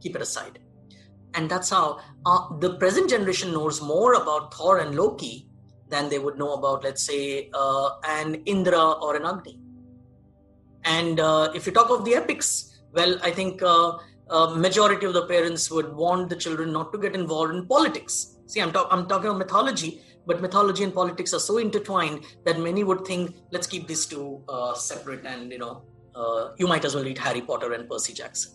keep 0.00 0.16
it 0.16 0.22
aside 0.22 0.58
and 1.36 1.50
that's 1.50 1.70
how 1.70 2.00
uh, 2.24 2.56
the 2.58 2.76
present 2.78 3.10
generation 3.10 3.52
knows 3.52 3.80
more 3.80 4.14
about 4.14 4.52
Thor 4.54 4.78
and 4.78 4.94
Loki 4.94 5.48
than 5.88 6.08
they 6.08 6.18
would 6.18 6.36
know 6.38 6.54
about, 6.54 6.84
let's 6.84 7.02
say, 7.02 7.50
uh, 7.54 7.90
an 8.04 8.34
Indra 8.46 8.92
or 8.92 9.16
an 9.16 9.24
Agni. 9.24 9.58
And 10.84 11.20
uh, 11.20 11.50
if 11.54 11.66
you 11.66 11.72
talk 11.72 11.90
of 11.90 12.04
the 12.04 12.14
epics, 12.14 12.80
well, 12.92 13.18
I 13.22 13.30
think 13.30 13.62
uh, 13.62 13.98
uh, 14.30 14.54
majority 14.54 15.06
of 15.06 15.14
the 15.14 15.26
parents 15.26 15.70
would 15.70 15.92
want 15.94 16.28
the 16.28 16.36
children 16.36 16.72
not 16.72 16.92
to 16.92 16.98
get 16.98 17.14
involved 17.14 17.54
in 17.54 17.66
politics. 17.66 18.36
See, 18.46 18.60
I'm, 18.60 18.72
talk- 18.72 18.88
I'm 18.90 19.06
talking 19.08 19.26
about 19.26 19.38
mythology, 19.38 20.00
but 20.26 20.40
mythology 20.40 20.84
and 20.84 20.94
politics 20.94 21.32
are 21.34 21.40
so 21.40 21.58
intertwined 21.58 22.24
that 22.44 22.58
many 22.58 22.84
would 22.84 23.04
think, 23.04 23.36
let's 23.52 23.66
keep 23.66 23.86
these 23.86 24.06
two 24.06 24.42
uh, 24.48 24.74
separate, 24.74 25.24
and 25.24 25.52
you 25.52 25.58
know, 25.58 25.82
uh, 26.14 26.50
you 26.58 26.66
might 26.66 26.84
as 26.84 26.94
well 26.94 27.04
read 27.04 27.18
Harry 27.18 27.40
Potter 27.40 27.72
and 27.72 27.88
Percy 27.88 28.12
Jackson. 28.12 28.52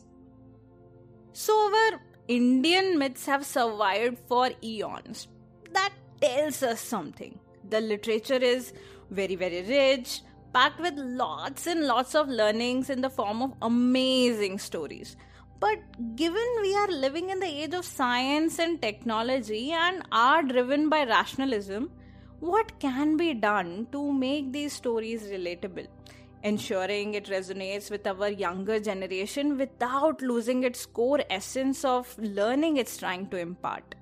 So 1.34 1.54
our 1.54 2.02
Indian 2.28 2.98
myths 2.98 3.26
have 3.26 3.46
survived 3.46 4.18
for 4.28 4.52
eons. 4.64 5.28
That 5.72 5.94
tells 6.22 6.64
us 6.64 6.80
something. 6.80 7.40
The 7.70 7.82
literature 7.82 8.36
is 8.36 8.74
very, 9.10 9.36
very 9.36 9.64
rich, 9.64 10.22
packed 10.54 10.80
with 10.80 10.94
lots 10.98 11.68
and 11.68 11.86
lots 11.88 12.16
of 12.16 12.30
learnings 12.30 12.90
in 12.90 13.02
the 13.02 13.10
form 13.10 13.42
of 13.42 13.54
amazing 13.62 14.60
stories. 14.60 15.16
But 15.60 15.80
given 16.16 16.48
we 16.62 16.76
are 16.76 16.88
living 16.88 17.30
in 17.30 17.40
the 17.40 17.46
age 17.46 17.74
of 17.74 17.86
science 17.86 18.58
and 18.58 18.82
technology 18.82 19.72
and 19.72 20.04
are 20.12 20.42
driven 20.42 20.90
by 20.90 21.06
rationalism, 21.06 21.92
what 22.40 22.80
can 22.80 23.18
be 23.18 23.36
done 23.36 23.88
to 23.92 24.12
make 24.12 24.52
these 24.52 24.74
stories 24.74 25.24
relatable? 25.24 25.88
Ensuring 26.44 27.14
it 27.14 27.26
resonates 27.26 27.92
with 27.92 28.08
our 28.08 28.30
younger 28.30 28.80
generation 28.80 29.58
without 29.58 30.24
losing 30.24 30.64
its 30.64 30.88
core 30.88 31.22
essence 31.30 31.86
of 31.86 32.18
learning 32.18 32.78
it's 32.78 32.98
trying 32.98 33.28
to 33.28 33.38
impart. 33.38 33.94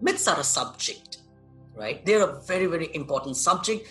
Myths 0.00 0.28
are 0.28 0.38
a 0.38 0.44
subject, 0.44 1.18
right? 1.74 2.04
They're 2.04 2.22
a 2.22 2.40
very, 2.42 2.66
very 2.66 2.94
important 2.94 3.36
subject 3.36 3.88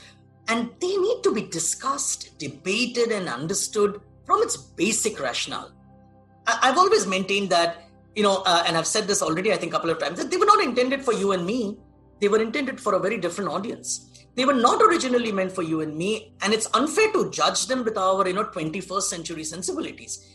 and 0.48 0.70
they 0.80 0.96
need 0.96 1.24
to 1.24 1.34
be 1.34 1.42
discussed, 1.42 2.38
debated, 2.40 3.12
and 3.12 3.28
understood 3.28 4.00
from 4.26 4.42
its 4.42 4.56
basic 4.56 5.20
rationale. 5.20 5.72
I- 6.46 6.68
have 6.68 6.78
always 6.78 7.06
maintained 7.06 7.50
that, 7.50 7.90
you 8.16 8.24
know, 8.24 8.38
uh, 8.46 8.64
and 8.66 8.78
I've 8.78 8.88
said 8.88 9.08
this 9.08 9.22
already, 9.22 9.52
I 9.52 9.58
think, 9.58 9.74
a 9.74 9.76
couple 9.76 9.90
of 9.90 10.00
times, 10.00 10.18
that 10.20 10.32
they 10.32 10.38
were 10.38 10.46
not 10.46 10.64
intended 10.64 11.04
for 11.04 11.14
you 11.14 11.34
and 11.34 11.46
me. 11.46 11.78
They 12.22 12.30
were 12.30 12.42
intended 12.42 12.80
for 12.80 12.94
a 12.94 13.00
very 13.00 13.18
different 13.18 13.52
audience. 13.52 14.08
They 14.36 14.46
were 14.46 14.54
not 14.54 14.82
originally 14.82 15.32
meant 15.32 15.52
for 15.52 15.64
you 15.64 15.82
and 15.82 15.98
me, 15.98 16.34
and 16.42 16.54
it's 16.54 16.68
unfair 16.74 17.12
to 17.12 17.30
judge 17.32 17.68
them 17.68 17.84
with 17.84 17.98
our, 17.98 18.28
you 18.28 18.34
know, 18.34 18.46
21st 18.46 19.10
century 19.10 19.44
sensibilities. 19.44 20.26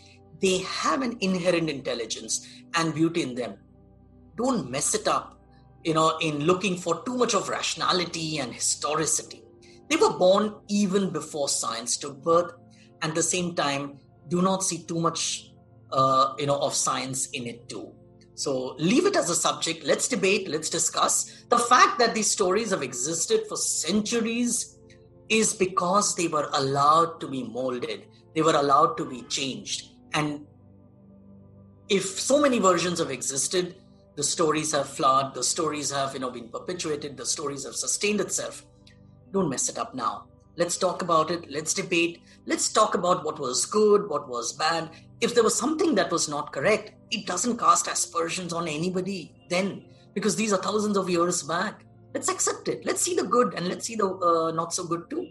They 0.41 0.59
have 0.59 1.03
an 1.03 1.17
inherent 1.21 1.71
intelligence 1.71 2.47
and 2.75 2.95
beauty 2.95 3.23
in 3.23 3.35
them. 3.35 3.55
Don't 4.37 4.71
mess 4.71 4.95
it 4.95 5.07
up, 5.07 5.39
you 5.85 5.95
know, 5.95 6.19
in 6.21 6.41
looking 6.41 6.77
for 6.77 7.03
too 7.05 7.17
much 7.17 7.35
of 7.35 7.49
rationality 7.49 8.39
and 8.39 8.53
historicity. 8.53 9.43
They 9.89 9.97
were 9.97 10.17
born 10.17 10.55
even 10.69 11.11
before 11.11 11.49
science 11.49 11.97
took 11.97 12.23
birth. 12.23 12.53
And 13.03 13.11
at 13.11 13.15
the 13.15 13.23
same 13.23 13.55
time, 13.55 13.99
do 14.29 14.43
not 14.43 14.63
see 14.63 14.85
too 14.85 15.01
much, 15.01 15.51
uh, 15.91 16.35
you 16.39 16.47
know, 16.47 16.59
of 16.59 16.75
science 16.75 17.29
in 17.31 17.47
it 17.47 17.69
too. 17.69 17.93
So 18.35 18.77
leave 18.79 19.07
it 19.07 19.17
as 19.17 19.29
a 19.29 19.35
subject. 19.35 19.85
Let's 19.85 20.09
debate. 20.09 20.49
Let's 20.49 20.71
discuss. 20.71 21.45
The 21.51 21.59
fact 21.59 21.99
that 21.99 22.15
these 22.15 22.31
stories 22.31 22.71
have 22.71 22.83
existed 22.83 23.43
for 23.49 23.57
centuries 23.57 24.79
is 25.29 25.53
because 25.53 26.15
they 26.15 26.29
were 26.29 26.49
allowed 26.55 27.21
to 27.21 27.29
be 27.29 27.43
molded. 27.43 28.07
They 28.35 28.43
were 28.43 28.57
allowed 28.57 28.97
to 28.97 29.05
be 29.05 29.23
changed. 29.23 29.91
And 30.15 30.47
if 31.89 32.05
so 32.05 32.41
many 32.41 32.59
versions 32.59 32.99
have 32.99 33.11
existed, 33.11 33.77
the 34.17 34.23
stories 34.23 34.73
have 34.73 34.89
flowered, 34.89 35.35
the 35.35 35.43
stories 35.43 35.91
have, 35.91 36.15
you 36.15 36.21
know, 36.21 36.31
been 36.31 36.49
perpetuated, 36.49 37.17
the 37.17 37.27
stories 37.27 37.65
have 37.65 37.75
sustained 37.75 38.21
itself 38.21 38.67
don't 39.33 39.49
mess 39.49 39.69
it 39.69 39.79
up 39.79 39.95
now. 39.95 40.27
Let's 40.57 40.77
talk 40.77 41.03
about 41.03 41.31
it. 41.31 41.51
Let's 41.51 41.73
debate. 41.73 42.21
Let's 42.45 42.71
talk 42.71 42.95
about 42.95 43.25
what 43.25 43.39
was 43.39 43.65
good, 43.65 44.09
what 44.09 44.29
was 44.29 44.53
bad. 44.53 44.91
If 45.21 45.35
there 45.35 45.43
was 45.43 45.55
something 45.55 45.95
that 45.95 46.13
was 46.13 46.29
not 46.29 46.53
correct, 46.53 46.93
it 47.11 47.27
doesn't 47.27 47.59
cast 47.59 47.89
aspersions 47.89 48.53
on 48.53 48.69
anybody 48.69 49.35
then, 49.49 49.85
because 50.15 50.37
these 50.37 50.53
are 50.53 50.63
thousands 50.63 50.97
of 50.97 51.09
years 51.09 51.43
back. 51.43 51.85
Let's 52.15 52.29
accept 52.29 52.69
it. 52.69 52.85
Let's 52.85 53.01
see 53.01 53.15
the 53.15 53.23
good 53.23 53.55
and 53.55 53.67
let's 53.67 53.87
see 53.87 53.97
the 53.97 54.09
uh, 54.09 54.53
not 54.53 54.75
so 54.75 54.85
good 54.85 55.09
too. 55.09 55.29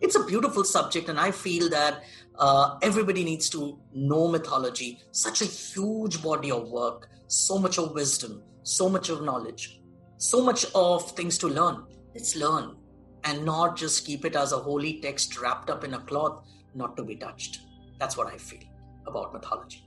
It's 0.00 0.16
a 0.16 0.24
beautiful 0.24 0.64
subject, 0.64 1.08
and 1.08 1.18
I 1.20 1.30
feel 1.30 1.68
that 1.70 2.02
uh, 2.38 2.78
everybody 2.82 3.24
needs 3.24 3.50
to 3.50 3.78
know 3.94 4.28
mythology. 4.28 5.00
Such 5.12 5.42
a 5.42 5.44
huge 5.44 6.22
body 6.22 6.50
of 6.50 6.68
work, 6.68 7.08
so 7.34 7.58
much 7.58 7.78
of 7.78 7.92
wisdom, 7.94 8.42
so 8.62 8.88
much 8.88 9.08
of 9.08 9.22
knowledge, 9.22 9.80
so 10.18 10.42
much 10.42 10.66
of 10.74 11.10
things 11.12 11.36
to 11.38 11.48
learn. 11.48 11.84
Let's 12.14 12.36
learn 12.36 12.76
and 13.24 13.44
not 13.44 13.76
just 13.76 14.06
keep 14.06 14.24
it 14.24 14.36
as 14.36 14.52
a 14.52 14.56
holy 14.56 15.00
text 15.00 15.40
wrapped 15.40 15.68
up 15.68 15.82
in 15.82 15.94
a 15.94 15.98
cloth, 15.98 16.46
not 16.74 16.96
to 16.96 17.02
be 17.02 17.16
touched. 17.16 17.58
That's 17.98 18.16
what 18.16 18.28
I 18.28 18.36
feel 18.36 18.62
about 19.06 19.32
mythology. 19.32 19.84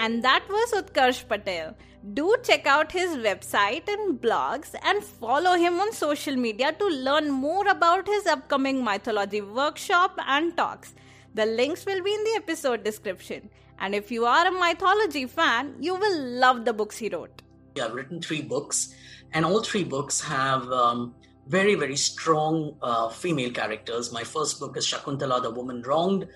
And 0.00 0.24
that 0.24 0.44
was 0.48 0.72
Utkarsh 0.72 1.28
Patel. 1.28 1.76
Do 2.14 2.34
check 2.42 2.66
out 2.66 2.90
his 2.90 3.16
website 3.16 3.86
and 3.86 4.20
blogs 4.20 4.74
and 4.82 5.04
follow 5.04 5.52
him 5.54 5.78
on 5.78 5.92
social 5.92 6.34
media 6.34 6.72
to 6.72 6.86
learn 6.88 7.30
more 7.30 7.68
about 7.68 8.08
his 8.08 8.26
upcoming 8.26 8.82
mythology 8.82 9.40
workshop 9.40 10.18
and 10.26 10.56
talks. 10.56 10.94
The 11.34 11.46
links 11.46 11.86
will 11.86 12.02
be 12.02 12.12
in 12.12 12.24
the 12.24 12.34
episode 12.36 12.84
description. 12.84 13.48
And 13.78 13.94
if 13.94 14.10
you 14.10 14.26
are 14.26 14.46
a 14.46 14.52
mythology 14.52 15.26
fan, 15.26 15.74
you 15.80 15.94
will 15.94 16.22
love 16.44 16.64
the 16.64 16.72
books 16.72 16.98
he 16.98 17.08
wrote. 17.08 17.42
I've 17.80 17.94
written 17.94 18.20
three 18.20 18.42
books 18.42 18.94
and 19.32 19.44
all 19.44 19.62
three 19.62 19.84
books 19.84 20.20
have 20.20 20.70
um, 20.70 21.14
very 21.48 21.74
very 21.74 21.96
strong 21.96 22.76
uh, 22.82 23.08
female 23.08 23.50
characters 23.50 24.12
my 24.12 24.22
first 24.22 24.60
book 24.60 24.76
is 24.76 24.86
shakuntala 24.86 25.42
the 25.42 25.50
woman 25.50 25.82
wronged 25.82 26.28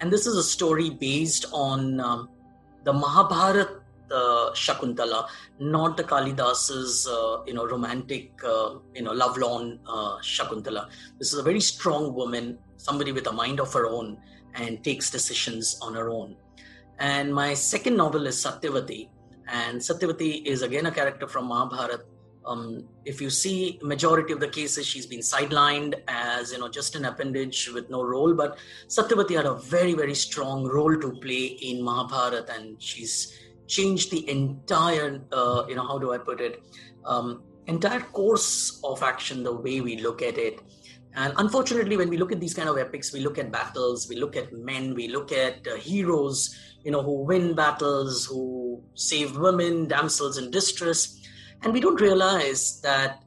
and 0.00 0.10
this 0.10 0.26
is 0.26 0.36
a 0.36 0.42
story 0.42 0.90
based 0.90 1.46
on 1.52 2.00
um, 2.00 2.28
the 2.84 2.92
mahabharat 2.92 3.70
uh, 4.10 4.50
shakuntala 4.52 5.28
not 5.58 5.96
the 5.96 6.04
kalidas's 6.04 7.06
uh, 7.08 7.42
you 7.46 7.54
know 7.54 7.66
romantic 7.66 8.30
uh, 8.44 8.74
you 8.94 9.02
know 9.02 9.12
lovelorn 9.12 9.78
uh, 9.86 10.16
shakuntala 10.34 10.88
this 11.18 11.32
is 11.32 11.38
a 11.38 11.42
very 11.42 11.60
strong 11.60 12.14
woman 12.14 12.56
somebody 12.76 13.12
with 13.12 13.26
a 13.26 13.32
mind 13.32 13.60
of 13.60 13.72
her 13.72 13.86
own 13.86 14.16
and 14.54 14.82
takes 14.84 15.10
decisions 15.10 15.78
on 15.82 15.94
her 15.94 16.10
own. 16.10 16.36
And 16.98 17.34
my 17.34 17.54
second 17.54 17.96
novel 17.96 18.26
is 18.26 18.36
satyavati. 18.36 19.08
And 19.48 19.80
satyavati 19.80 20.46
is 20.46 20.62
again 20.62 20.86
a 20.86 20.90
character 20.90 21.26
from 21.26 21.48
mahabharat. 21.48 22.02
Um, 22.46 22.84
if 23.06 23.22
you 23.22 23.30
see 23.30 23.80
majority 23.82 24.34
of 24.34 24.38
the 24.38 24.48
cases 24.48 24.86
she's 24.86 25.06
been 25.06 25.20
sidelined 25.20 25.94
as 26.08 26.52
you 26.52 26.58
know 26.58 26.68
just 26.68 26.94
an 26.94 27.06
appendage 27.06 27.70
with 27.72 27.88
no 27.90 28.02
role. 28.02 28.34
But 28.34 28.58
satyavati 28.88 29.36
had 29.36 29.46
a 29.46 29.54
very 29.54 29.94
very 29.94 30.14
strong 30.14 30.64
role 30.64 30.98
to 31.00 31.12
play 31.12 31.44
in 31.70 31.82
mahabharata 31.82 32.52
and 32.54 32.80
she's 32.82 33.38
changed 33.66 34.10
the 34.10 34.28
entire 34.28 35.22
uh, 35.32 35.64
you 35.68 35.74
know 35.74 35.86
how 35.86 35.98
do 35.98 36.12
i 36.12 36.18
put 36.18 36.40
it? 36.40 36.62
Um, 37.06 37.42
entire 37.66 38.00
course 38.00 38.80
of 38.84 39.02
action 39.02 39.42
the 39.42 39.54
way 39.54 39.80
we 39.80 39.96
look 39.96 40.20
at 40.20 40.36
it 40.36 40.60
and 41.16 41.32
unfortunately 41.36 41.96
when 41.96 42.08
we 42.08 42.16
look 42.16 42.32
at 42.32 42.40
these 42.40 42.54
kind 42.54 42.68
of 42.68 42.78
epics 42.78 43.12
we 43.12 43.20
look 43.20 43.38
at 43.38 43.50
battles 43.50 44.08
we 44.08 44.16
look 44.16 44.36
at 44.36 44.52
men 44.52 44.94
we 44.94 45.08
look 45.08 45.32
at 45.32 45.66
uh, 45.68 45.76
heroes 45.76 46.58
you 46.84 46.90
know 46.90 47.02
who 47.02 47.22
win 47.24 47.54
battles 47.54 48.26
who 48.26 48.82
save 48.94 49.36
women 49.36 49.86
damsels 49.88 50.38
in 50.38 50.50
distress 50.50 51.20
and 51.62 51.72
we 51.72 51.80
don't 51.80 52.00
realize 52.00 52.80
that 52.82 53.24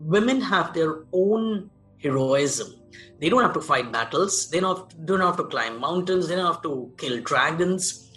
women 0.00 0.40
have 0.40 0.74
their 0.74 1.04
own 1.12 1.70
heroism. 2.02 2.74
They 3.20 3.28
don't 3.28 3.42
have 3.42 3.54
to 3.54 3.60
fight 3.60 3.92
battles. 3.92 4.50
They 4.50 4.60
don't, 4.60 5.06
don't 5.06 5.20
have 5.20 5.36
to 5.38 5.44
climb 5.44 5.80
mountains. 5.80 6.28
They 6.28 6.36
don't 6.36 6.52
have 6.52 6.62
to 6.62 6.92
kill 6.98 7.20
dragons. 7.20 8.10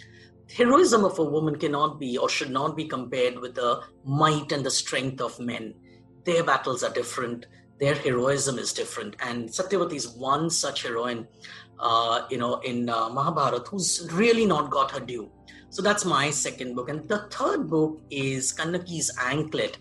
Heroism 0.54 1.04
of 1.04 1.18
a 1.18 1.24
woman 1.24 1.56
cannot 1.56 2.00
be 2.00 2.18
or 2.18 2.28
should 2.28 2.50
not 2.50 2.76
be 2.76 2.84
compared 2.84 3.38
with 3.38 3.54
the 3.54 3.82
might 4.04 4.52
and 4.52 4.64
the 4.66 4.70
strength 4.70 5.20
of 5.20 5.38
men. 5.38 5.74
Their 6.24 6.42
battles 6.44 6.82
are 6.82 6.92
different. 6.92 7.46
Their 7.80 7.94
heroism 7.94 8.58
is 8.58 8.72
different. 8.72 9.16
And 9.20 9.48
Satyavati 9.48 9.94
is 9.94 10.08
one 10.08 10.50
such 10.50 10.82
heroine, 10.82 11.26
uh, 11.78 12.26
you 12.30 12.38
know, 12.38 12.56
in 12.60 12.88
uh, 12.88 13.08
Mahabharata 13.08 13.64
who's 13.68 14.08
really 14.12 14.46
not 14.46 14.70
got 14.70 14.90
her 14.92 15.00
due. 15.00 15.30
So 15.70 15.82
that's 15.82 16.04
my 16.04 16.30
second 16.30 16.74
book. 16.74 16.88
And 16.88 17.08
the 17.08 17.28
third 17.30 17.70
book 17.70 18.02
is 18.10 18.52
Kannaki's 18.52 19.10
Anklet. 19.18 19.78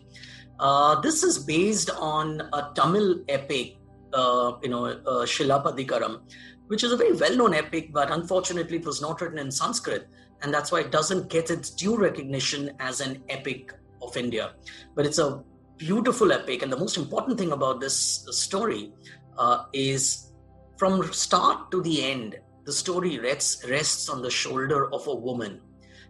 Uh, 0.60 1.00
this 1.02 1.24
is 1.24 1.40
based 1.40 1.90
on 1.90 2.42
a 2.54 2.72
Tamil 2.76 3.24
epic, 3.28 3.78
uh, 4.14 4.54
you 4.62 4.70
know, 4.70 4.86
uh, 4.86 5.26
Shilapadikaram, 5.26 6.22
which 6.68 6.84
is 6.84 6.92
a 6.92 6.98
very 6.98 7.14
well 7.14 7.36
known 7.36 7.54
epic, 7.54 7.92
but 7.92 8.12
unfortunately 8.12 8.78
it 8.78 8.86
was 8.86 9.02
not 9.02 9.20
written 9.20 9.40
in 9.40 9.52
Sanskrit. 9.52 10.08
And 10.42 10.54
that's 10.54 10.72
why 10.72 10.82
it 10.82 10.92
doesn't 10.92 11.30
get 11.30 11.50
its 11.50 11.70
due 11.72 11.98
recognition 11.98 12.72
as 12.80 13.02
an 13.02 13.24
epic 13.28 13.74
of 14.02 14.16
India. 14.16 14.54
But 14.96 15.06
it's 15.06 15.18
a 15.18 15.44
beautiful 15.80 16.32
epic. 16.32 16.62
And 16.62 16.72
the 16.72 16.78
most 16.78 16.98
important 16.98 17.40
thing 17.40 17.52
about 17.52 17.82
this 17.82 18.28
story 18.30 18.94
uh, 19.40 19.66
is 19.74 20.32
from 20.78 21.12
start 21.12 21.72
to 21.72 21.82
the 21.82 22.04
end, 22.04 22.38
the 22.66 22.72
story 22.72 23.18
rests, 23.20 23.68
rests 23.68 24.10
on 24.10 24.22
the 24.22 24.30
shoulder 24.30 24.94
of 24.94 25.08
a 25.08 25.16
woman 25.16 25.62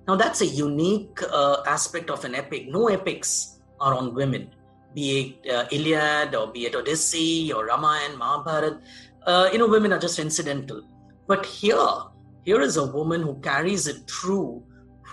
now, 0.09 0.15
that's 0.15 0.41
a 0.41 0.47
unique 0.47 1.21
uh, 1.21 1.57
aspect 1.67 2.09
of 2.09 2.25
an 2.25 2.33
epic. 2.33 2.67
No 2.67 2.87
epics 2.87 3.59
are 3.79 3.93
on 3.93 4.15
women, 4.15 4.49
be 4.95 5.37
it 5.43 5.51
uh, 5.51 5.65
Iliad 5.71 6.33
or 6.33 6.51
be 6.51 6.65
it 6.65 6.75
Odyssey 6.75 7.53
or 7.53 7.67
Ramayana, 7.67 8.17
Mahabharata. 8.17 8.79
Uh, 9.27 9.49
you 9.51 9.59
know, 9.59 9.67
women 9.67 9.93
are 9.93 9.99
just 9.99 10.17
incidental. 10.17 10.81
But 11.27 11.45
here, 11.45 11.93
here 12.43 12.59
is 12.59 12.77
a 12.77 12.87
woman 12.87 13.21
who 13.21 13.39
carries 13.41 13.85
it 13.85 14.09
through 14.09 14.63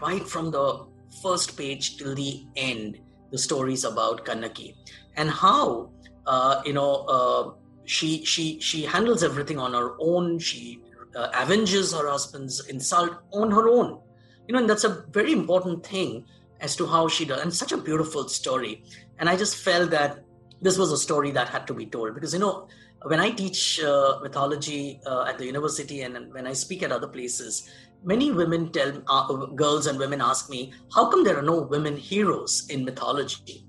right 0.01 0.27
from 0.27 0.51
the 0.51 0.87
first 1.23 1.59
page 1.59 1.99
till 1.99 2.15
the 2.15 2.47
end. 2.57 2.99
The 3.31 3.39
stories 3.39 3.85
about 3.85 4.25
Kannaki 4.25 4.75
and 5.17 5.29
how 5.31 5.91
uh, 6.27 6.63
you 6.65 6.73
know 6.73 7.05
uh, 7.09 7.51
she 7.85 8.25
she 8.25 8.61
she 8.61 8.83
handles 8.83 9.23
everything 9.23 9.59
on 9.59 9.73
her 9.75 9.97
own. 9.99 10.39
She 10.39 10.81
uh, 11.15 11.29
avenges 11.33 11.93
her 11.93 12.09
husband's 12.09 12.67
insult 12.69 13.13
on 13.33 13.51
her 13.51 13.69
own. 13.69 14.01
You 14.47 14.53
know, 14.53 14.61
and 14.61 14.71
that's 14.71 14.85
a 14.85 15.05
very 15.11 15.33
important 15.33 15.85
thing 15.85 16.25
as 16.61 16.77
to 16.77 16.87
how 16.87 17.09
she 17.09 17.25
does. 17.25 17.41
And 17.41 17.53
such 17.53 17.73
a 17.73 17.77
beautiful 17.77 18.29
story. 18.29 18.85
And 19.19 19.29
I 19.29 19.37
just 19.37 19.57
felt 19.57 19.91
that 19.91 20.23
this 20.63 20.79
was 20.79 20.93
a 20.93 20.97
story 20.97 21.31
that 21.33 21.49
had 21.49 21.67
to 21.67 21.75
be 21.75 21.87
told 21.87 22.15
because 22.15 22.33
you 22.33 22.41
know 22.41 22.69
when 23.03 23.21
I 23.21 23.31
teach 23.31 23.81
uh, 23.83 24.19
mythology 24.23 25.01
uh, 25.07 25.27
at 25.29 25.39
the 25.39 25.47
university 25.47 26.03
and 26.03 26.33
when 26.33 26.47
I 26.47 26.55
speak 26.55 26.83
at 26.83 26.91
other 26.91 27.07
places, 27.07 27.71
many 28.07 28.31
women 28.31 28.71
tell 28.73 29.03
uh, 29.09 29.47
girls 29.47 29.87
and 29.87 29.99
women 29.99 30.23
ask 30.23 30.49
me, 30.49 30.73
how 30.95 31.11
come 31.11 31.25
there 31.25 31.39
are 31.39 31.43
no 31.43 31.61
women 31.61 31.97
heroes 31.97 32.67
in 32.71 32.85
mythology? 32.85 33.67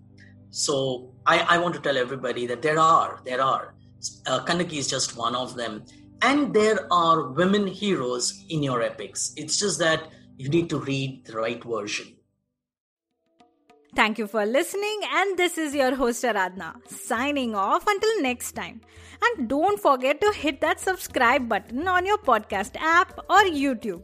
So 0.51 1.13
I, 1.25 1.39
I 1.39 1.57
want 1.57 1.73
to 1.75 1.81
tell 1.81 1.97
everybody 1.97 2.45
that 2.47 2.61
there 2.61 2.79
are, 2.79 3.19
there 3.25 3.41
are. 3.41 3.73
Uh, 4.27 4.45
Kannaki 4.45 4.77
is 4.77 4.87
just 4.87 5.17
one 5.17 5.35
of 5.35 5.55
them. 5.55 5.83
And 6.21 6.53
there 6.53 6.87
are 6.91 7.29
women 7.29 7.67
heroes 7.67 8.45
in 8.49 8.63
your 8.63 8.81
epics. 8.81 9.33
It's 9.35 9.59
just 9.59 9.79
that 9.79 10.09
you 10.37 10.49
need 10.49 10.69
to 10.69 10.79
read 10.79 11.25
the 11.25 11.35
right 11.35 11.63
version. 11.63 12.13
Thank 13.95 14.19
you 14.19 14.27
for 14.27 14.45
listening, 14.45 14.99
and 15.11 15.37
this 15.37 15.57
is 15.57 15.73
your 15.73 15.95
host 15.95 16.23
Aradhna 16.23 16.87
signing 16.87 17.55
off 17.55 17.87
until 17.87 18.21
next 18.21 18.51
time. 18.51 18.81
And 19.23 19.49
don't 19.49 19.79
forget 19.79 20.21
to 20.21 20.31
hit 20.33 20.61
that 20.61 20.79
subscribe 20.79 21.49
button 21.49 21.87
on 21.87 22.05
your 22.05 22.19
podcast 22.19 22.75
app 22.79 23.17
or 23.27 23.39
YouTube 23.45 24.03